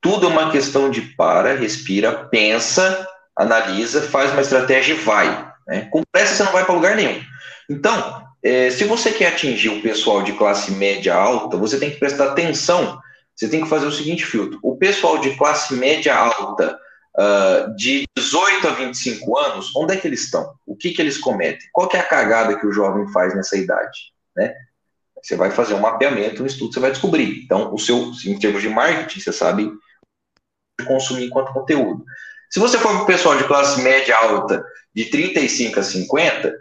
[0.00, 3.06] tudo é uma questão de para, respira, pensa,
[3.36, 5.52] analisa, faz uma estratégia e vai.
[5.66, 5.88] Né?
[5.90, 7.20] Com pressa você não vai para lugar nenhum.
[7.68, 11.98] Então, é, se você quer atingir o pessoal de classe média alta, você tem que
[11.98, 13.00] prestar atenção.
[13.34, 16.78] Você tem que fazer o seguinte filtro: o pessoal de classe média alta,
[17.18, 20.54] uh, de 18 a 25 anos, onde é que eles estão?
[20.66, 21.68] O que, que eles cometem?
[21.72, 24.12] Qual é a cagada que o jovem faz nessa idade?
[24.36, 24.54] Né?
[25.22, 27.42] Você vai fazer um mapeamento, um estudo, você vai descobrir.
[27.44, 29.70] Então, o seu, em termos de marketing, você sabe
[30.86, 32.04] consumir enquanto conteúdo.
[32.50, 34.64] Se você for para o pessoal de classe média alta,
[34.94, 36.54] de 35 a 50,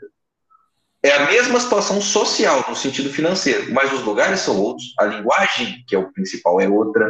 [1.05, 5.83] é a mesma situação social no sentido financeiro, mas os lugares são outros, a linguagem,
[5.87, 7.07] que é o principal, é outra,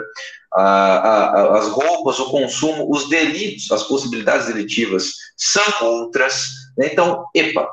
[0.53, 6.43] a, a, as roupas, o consumo, os delitos, as possibilidades delitivas são outras.
[6.77, 6.89] Né?
[6.91, 7.69] Então, epa,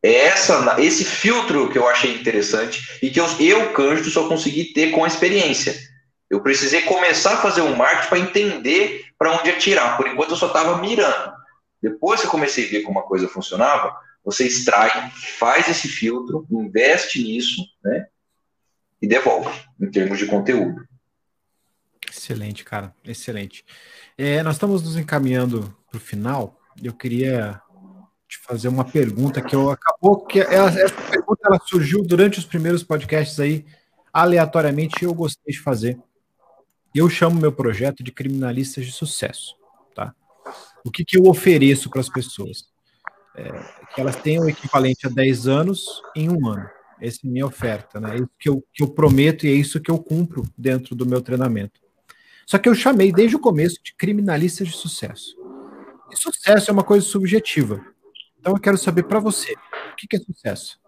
[0.00, 4.72] é essa, esse filtro que eu achei interessante e que eu, eu Cândido, só consegui
[4.72, 5.74] ter com a experiência.
[6.30, 9.96] Eu precisei começar a fazer um marketing para entender para onde atirar.
[9.96, 11.32] Por enquanto eu só estava mirando.
[11.82, 13.92] Depois que eu comecei a ver como a coisa funcionava,
[14.24, 18.06] você extrai, faz esse filtro, investe nisso, né?
[19.00, 19.50] E devolve
[19.80, 20.86] em termos de conteúdo.
[22.10, 23.64] Excelente, cara, excelente.
[24.16, 26.58] É, nós estamos nos encaminhando para o final.
[26.82, 27.60] Eu queria
[28.26, 32.46] te fazer uma pergunta que eu acabou que ela, essa pergunta ela surgiu durante os
[32.46, 33.64] primeiros podcasts aí
[34.14, 35.98] aleatoriamente eu gostei de fazer.
[36.94, 39.56] Eu chamo meu projeto de criminalistas de sucesso,
[39.92, 40.14] tá?
[40.84, 42.72] O que, que eu ofereço para as pessoas?
[43.36, 43.50] É,
[43.94, 46.68] que elas tenham o equivalente a 10 anos em um ano.
[47.00, 48.12] Essa é a minha oferta, né?
[48.12, 51.04] É isso que eu, que eu prometo e é isso que eu cumpro dentro do
[51.04, 51.80] meu treinamento.
[52.46, 55.36] Só que eu chamei desde o começo de criminalistas de sucesso.
[56.12, 57.84] E sucesso é uma coisa subjetiva.
[58.38, 59.54] Então eu quero saber para você,
[59.92, 60.78] o que, que é sucesso?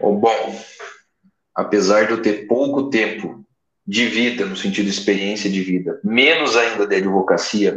[0.00, 0.60] Oh, bom,
[1.54, 3.44] apesar de eu ter pouco tempo
[3.86, 7.76] de vida, no sentido de experiência de vida, menos ainda de advocacia,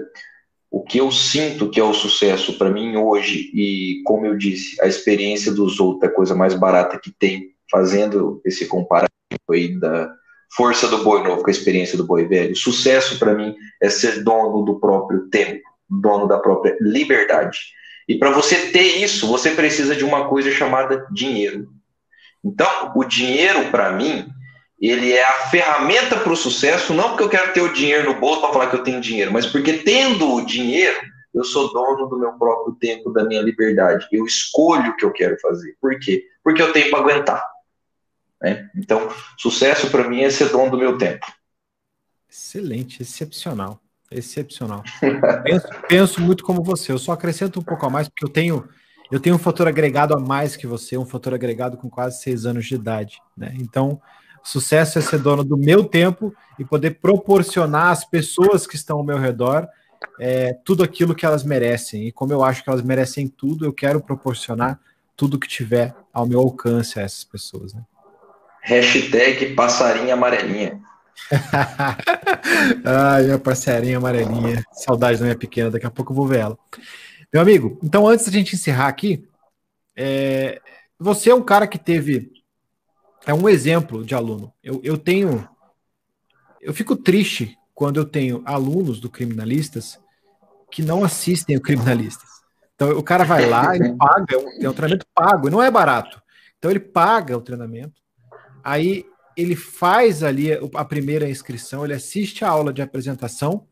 [0.76, 4.76] o que eu sinto que é o sucesso para mim hoje, e como eu disse,
[4.82, 9.10] a experiência dos outros é a coisa mais barata que tem, fazendo esse comparativo
[9.52, 10.12] aí da
[10.54, 12.54] força do boi novo com a experiência do boi velho.
[12.58, 17.58] Sucesso para mim é ser dono do próprio tempo, dono da própria liberdade.
[18.06, 21.70] E para você ter isso, você precisa de uma coisa chamada dinheiro.
[22.44, 24.28] Então, o dinheiro para mim
[24.80, 28.20] ele é a ferramenta para o sucesso, não porque eu quero ter o dinheiro no
[28.20, 31.00] bolso para falar que eu tenho dinheiro, mas porque tendo o dinheiro,
[31.34, 34.08] eu sou dono do meu próprio tempo, da minha liberdade.
[34.12, 35.76] Eu escolho o que eu quero fazer.
[35.82, 36.26] Por quê?
[36.44, 37.44] Porque eu tenho para aguentar.
[38.42, 38.70] Né?
[38.76, 41.26] Então, sucesso para mim é ser dono do meu tempo.
[42.30, 43.82] Excelente, excepcional.
[44.10, 44.84] Excepcional.
[45.44, 46.92] penso, penso muito como você.
[46.92, 48.68] Eu só acrescento um pouco a mais, porque eu tenho
[49.12, 52.46] eu tenho um fator agregado a mais que você, um fator agregado com quase seis
[52.46, 53.22] anos de idade.
[53.38, 53.54] Né?
[53.60, 54.02] Então,
[54.46, 59.04] Sucesso é ser dono do meu tempo e poder proporcionar às pessoas que estão ao
[59.04, 59.68] meu redor
[60.20, 62.08] é, tudo aquilo que elas merecem.
[62.08, 64.80] E como eu acho que elas merecem tudo, eu quero proporcionar
[65.18, 67.74] tudo que tiver ao meu alcance a essas pessoas.
[67.74, 67.82] Né?
[68.62, 70.80] Hashtag passarinha amarelinha.
[72.86, 74.64] Ai, minha passarinha amarelinha.
[74.72, 76.58] Saudade da minha pequena, daqui a pouco eu vou ver ela.
[77.34, 79.28] Meu amigo, então antes da gente encerrar aqui,
[79.98, 80.62] é,
[81.00, 82.32] você é um cara que teve
[83.26, 84.54] é um exemplo de aluno.
[84.64, 85.48] Eu, eu tenho.
[86.62, 90.00] Eu fico triste quando eu tenho alunos do Criminalistas
[90.72, 92.30] que não assistem o Criminalistas.
[92.76, 96.22] Então o cara vai lá, ele paga, é um treinamento pago, e não é barato.
[96.58, 98.02] Então ele paga o treinamento,
[98.64, 99.06] aí
[99.38, 103.68] ele faz ali a primeira inscrição, ele assiste a aula de apresentação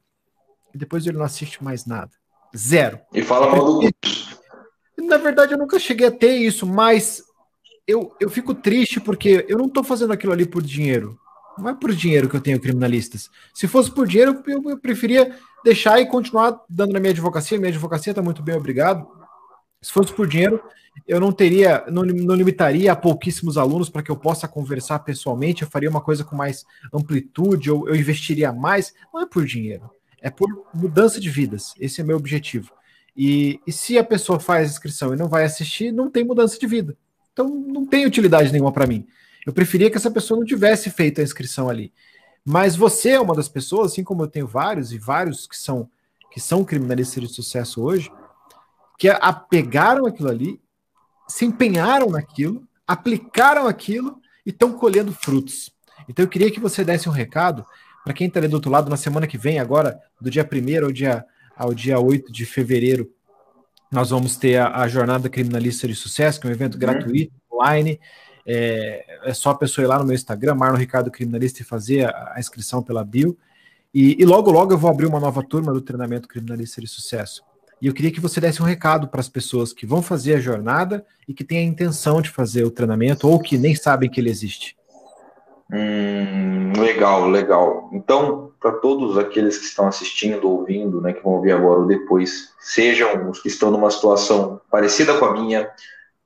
[0.74, 2.12] e depois ele não assiste mais nada.
[2.56, 2.99] Zero.
[3.14, 4.39] E fala mal do curso.
[4.97, 7.24] Na verdade, eu nunca cheguei a ter isso, mas
[7.88, 11.19] eu, eu fico triste porque eu não estou fazendo aquilo ali por dinheiro.
[11.57, 13.29] Não é por dinheiro que eu tenho criminalistas.
[13.53, 17.57] Se fosse por dinheiro, eu, eu preferia deixar e continuar dando na minha advocacia.
[17.57, 19.07] Minha advocacia está muito bem, obrigado.
[19.81, 20.63] Se fosse por dinheiro,
[21.07, 25.61] eu não teria, não, não limitaria a pouquíssimos alunos para que eu possa conversar pessoalmente.
[25.61, 28.93] Eu faria uma coisa com mais amplitude, ou eu investiria mais.
[29.13, 29.89] Não é por dinheiro,
[30.21, 31.73] é por mudança de vidas.
[31.79, 32.71] Esse é meu objetivo.
[33.15, 36.65] E, e se a pessoa faz inscrição e não vai assistir, não tem mudança de
[36.65, 36.97] vida.
[37.34, 39.05] Então não tem utilidade nenhuma para mim.
[39.45, 41.91] Eu preferia que essa pessoa não tivesse feito a inscrição ali.
[42.45, 45.89] Mas você é uma das pessoas, assim como eu tenho vários e vários que são
[46.31, 48.11] que são criminalistas de sucesso hoje,
[48.97, 50.59] que apegaram aquilo ali,
[51.27, 55.71] se empenharam naquilo, aplicaram aquilo e estão colhendo frutos.
[56.09, 57.63] Então eu queria que você desse um recado
[58.03, 60.86] para quem está ali do outro lado na semana que vem, agora, do dia 1
[60.86, 61.25] ao dia,
[61.55, 63.13] ao dia 8 de fevereiro,
[63.93, 66.79] nós vamos ter a, a Jornada Criminalista de Sucesso, que é um evento uhum.
[66.79, 67.99] gratuito, online.
[68.45, 72.05] É, é, só a pessoa ir lá no meu Instagram, Marlon Ricardo Criminalista, e fazer
[72.05, 73.37] a, a inscrição pela bio.
[73.93, 77.43] E, e, logo, logo eu vou abrir uma nova turma do treinamento criminalista de sucesso.
[77.81, 80.39] E eu queria que você desse um recado para as pessoas que vão fazer a
[80.39, 84.19] jornada e que têm a intenção de fazer o treinamento ou que nem sabem que
[84.19, 84.75] ele existe.
[85.72, 87.89] Hum, legal, legal.
[87.93, 92.53] Então, para todos aqueles que estão assistindo, ouvindo, né, que vão ouvir agora ou depois,
[92.59, 95.70] sejam os que estão numa situação parecida com a minha,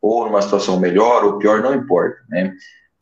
[0.01, 2.53] ou numa situação melhor ou pior, não importa, né?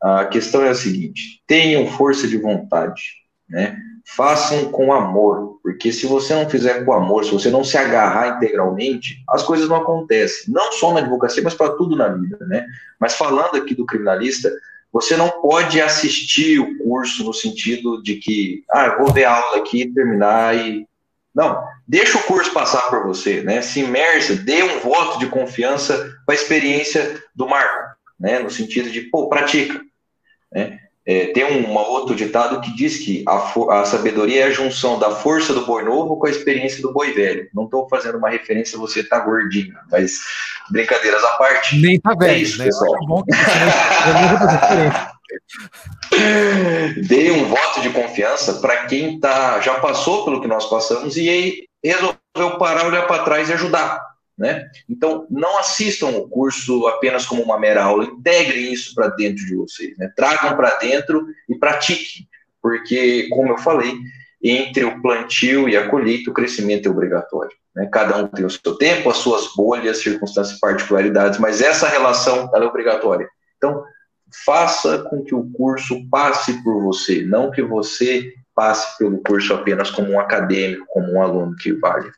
[0.02, 3.02] A questão é a seguinte: tenham força de vontade,
[3.50, 3.78] né?
[4.16, 8.38] Façam com amor, porque se você não fizer com amor, se você não se agarrar
[8.38, 10.54] integralmente, as coisas não acontecem.
[10.54, 12.68] Não só na advocacia, mas para tudo na vida, né?
[13.00, 14.52] Mas falando aqui do criminalista,
[14.96, 19.58] você não pode assistir o curso no sentido de que, ah, eu vou ver aula
[19.58, 20.88] aqui, terminar e.
[21.36, 23.62] Não, deixa o curso passar por você, né?
[23.62, 28.40] Se imersa, dê um voto de confiança para a experiência do Marco, né?
[28.40, 29.82] No sentido de, pô, pratica.
[30.50, 30.80] Né?
[31.08, 35.12] É, tem um outro ditado que diz que a, a, sabedoria é a junção da
[35.12, 37.48] força do boi novo com a experiência do boi velho.
[37.54, 40.18] Não estou fazendo uma referência, você tá gordinho, mas
[40.72, 41.80] brincadeiras à parte.
[41.80, 42.66] Nem tá velho, é isso, né?
[42.66, 43.06] pessoal.
[43.06, 43.22] Bom
[47.08, 51.30] Dê um voto de confiança para quem tá, já passou pelo que nós passamos e
[51.30, 54.15] aí resolveu parar, olhar para trás e ajudar.
[54.38, 54.70] Né?
[54.90, 59.56] Então, não assistam o curso apenas como uma mera aula, integrem isso para dentro de
[59.56, 60.12] vocês, né?
[60.16, 62.28] tragam para dentro e pratiquem,
[62.62, 63.94] porque, como eu falei,
[64.44, 67.56] entre o plantio e a colheita, o crescimento é obrigatório.
[67.76, 67.88] Né?
[67.92, 72.50] Cada um tem o seu tempo, as suas bolhas, circunstâncias e particularidades, mas essa relação
[72.54, 73.30] ela é obrigatória.
[73.58, 73.84] Então,
[74.46, 79.92] faça com que o curso passe por você, não que você passe pelo curso apenas
[79.92, 82.10] como um acadêmico, como um aluno que vale.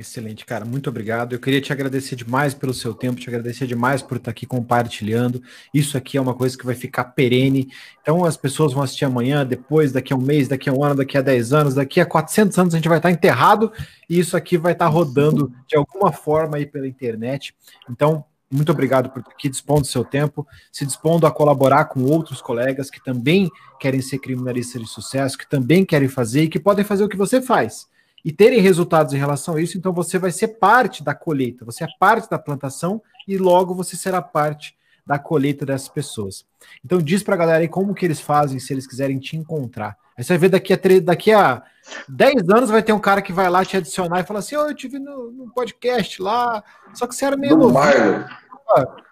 [0.00, 0.64] Excelente, cara.
[0.64, 1.34] Muito obrigado.
[1.34, 5.42] Eu queria te agradecer demais pelo seu tempo, te agradecer demais por estar aqui compartilhando.
[5.74, 7.70] Isso aqui é uma coisa que vai ficar perene.
[8.00, 10.94] Então, as pessoas vão assistir amanhã, depois, daqui a um mês, daqui a um ano,
[10.94, 13.70] daqui a 10 anos, daqui a 400 anos, a gente vai estar enterrado
[14.08, 17.54] e isso aqui vai estar rodando de alguma forma aí pela internet.
[17.90, 22.04] Então, muito obrigado por estar aqui dispondo do seu tempo, se dispondo a colaborar com
[22.04, 26.58] outros colegas que também querem ser criminalistas de sucesso, que também querem fazer e que
[26.58, 27.90] podem fazer o que você faz
[28.24, 31.84] e terem resultados em relação a isso, então você vai ser parte da colheita, você
[31.84, 36.44] é parte da plantação e logo você será parte da colheita dessas pessoas.
[36.84, 39.96] Então diz para a galera aí como que eles fazem se eles quiserem te encontrar.
[40.16, 41.62] Aí você vai ver daqui a, daqui a
[42.08, 44.68] 10 anos vai ter um cara que vai lá te adicionar e falar assim, oh,
[44.68, 46.62] eu te vi no, no podcast lá,
[46.92, 47.78] só que você era meio novo.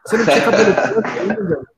[0.05, 0.75] Você não tinha cabelo
[1.21, 1.78] ainda.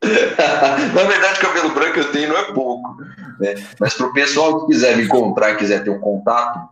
[0.94, 2.96] Na verdade, cabelo branco eu tenho não é pouco.
[3.40, 3.54] Né?
[3.80, 6.68] Mas para o pessoal que quiser me encontrar, quiser ter um contato,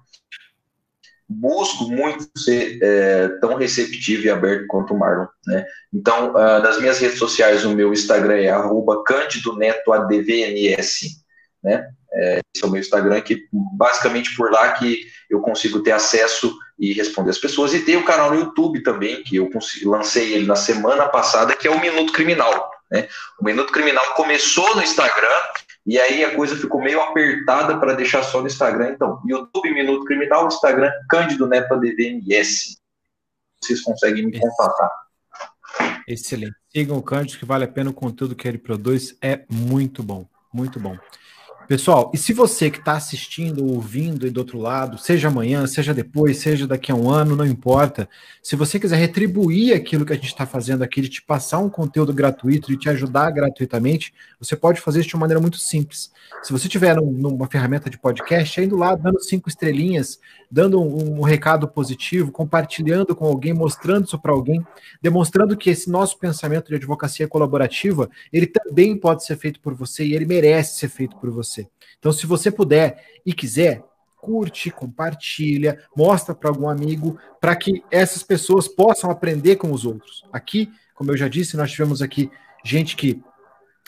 [1.29, 5.27] busco muito ser é, tão receptivo e aberto quanto o Marlon.
[5.47, 5.67] Né?
[5.93, 11.01] Então, uh, nas minhas redes sociais, o meu Instagram é arroba candidonetoadvns.
[11.63, 11.87] Né?
[12.13, 16.57] É, esse é o meu Instagram, que basicamente por lá que eu consigo ter acesso
[16.79, 17.75] e responder as pessoas.
[17.75, 19.49] E tem o canal no YouTube também, que eu
[19.85, 22.71] lancei ele na semana passada, que é o Minuto Criminal.
[22.91, 23.09] Né?
[23.41, 25.41] O Minuto Criminal começou no Instagram
[25.87, 28.91] e aí a coisa ficou meio apertada para deixar só no Instagram.
[28.91, 32.79] Então, YouTube Minuto Criminal, Instagram Cândido Neto DVMS.
[33.63, 34.91] Vocês conseguem me contatar.
[36.09, 36.55] Excelente.
[36.71, 39.17] Sigam o Cândido, que vale a pena o conteúdo que ele produz.
[39.23, 40.97] É muito bom, muito bom.
[41.69, 45.93] Pessoal, e se você que está assistindo, ouvindo e do outro lado, seja amanhã, seja
[45.93, 48.09] depois, seja daqui a um ano, não importa.
[48.41, 51.69] Se você quiser retribuir aquilo que a gente está fazendo aqui, de te passar um
[51.69, 56.13] conteúdo gratuito, de te ajudar gratuitamente, você pode fazer isso de uma maneira muito simples.
[56.41, 61.23] Se você tiver numa ferramenta de podcast, indo lá, dando cinco estrelinhas, dando um, um
[61.23, 64.65] recado positivo, compartilhando com alguém, mostrando isso para alguém,
[65.03, 70.05] demonstrando que esse nosso pensamento de advocacia colaborativa, ele também pode ser feito por você
[70.05, 71.69] e ele merece ser feito por você você.
[71.99, 73.83] Então, se você puder e quiser,
[74.17, 80.25] curte, compartilha, mostra para algum amigo, para que essas pessoas possam aprender com os outros.
[80.33, 82.31] Aqui, como eu já disse, nós tivemos aqui
[82.65, 83.23] gente que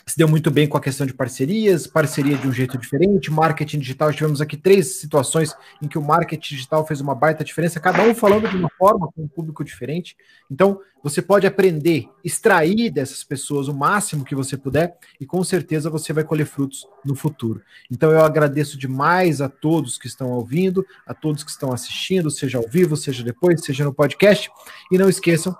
[0.09, 3.77] se deu muito bem com a questão de parcerias, parceria de um jeito diferente, marketing
[3.77, 4.11] digital.
[4.11, 8.15] Tivemos aqui três situações em que o marketing digital fez uma baita diferença, cada um
[8.15, 10.17] falando de uma forma, com um público diferente.
[10.49, 15.91] Então, você pode aprender, extrair dessas pessoas o máximo que você puder e com certeza
[15.91, 17.61] você vai colher frutos no futuro.
[17.91, 22.57] Então, eu agradeço demais a todos que estão ouvindo, a todos que estão assistindo, seja
[22.57, 24.49] ao vivo, seja depois, seja no podcast.
[24.91, 25.55] E não esqueçam,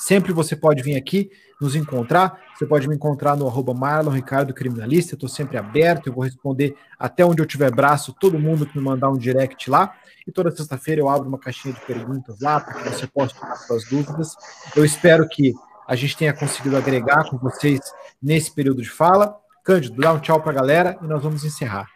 [0.00, 1.30] sempre você pode vir aqui
[1.60, 2.40] nos encontrar.
[2.56, 5.12] Você pode me encontrar no arroba Marlon Ricardo Criminalista.
[5.12, 8.78] Eu estou sempre aberto, eu vou responder até onde eu tiver braço, todo mundo que
[8.78, 9.94] me mandar um direct lá.
[10.26, 13.56] E toda sexta-feira eu abro uma caixinha de perguntas lá para que você possa tirar
[13.56, 14.34] suas dúvidas.
[14.74, 15.52] Eu espero que
[15.86, 17.80] a gente tenha conseguido agregar com vocês
[18.22, 19.36] nesse período de fala.
[19.62, 21.86] Cândido, dá um tchau para a galera e nós vamos encerrar.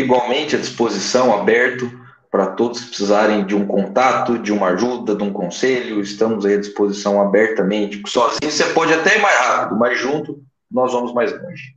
[0.00, 5.22] Igualmente à disposição, aberto para todos que precisarem de um contato, de uma ajuda, de
[5.22, 8.02] um conselho, estamos aí à disposição abertamente.
[8.06, 11.74] Sozinho você pode até ir mais rápido, mas junto nós vamos mais longe.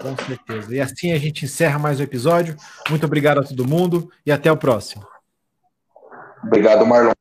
[0.00, 0.74] Com certeza.
[0.74, 2.56] E assim a gente encerra mais o um episódio.
[2.88, 5.06] Muito obrigado a todo mundo e até o próximo.
[6.42, 7.12] Obrigado, Marlon.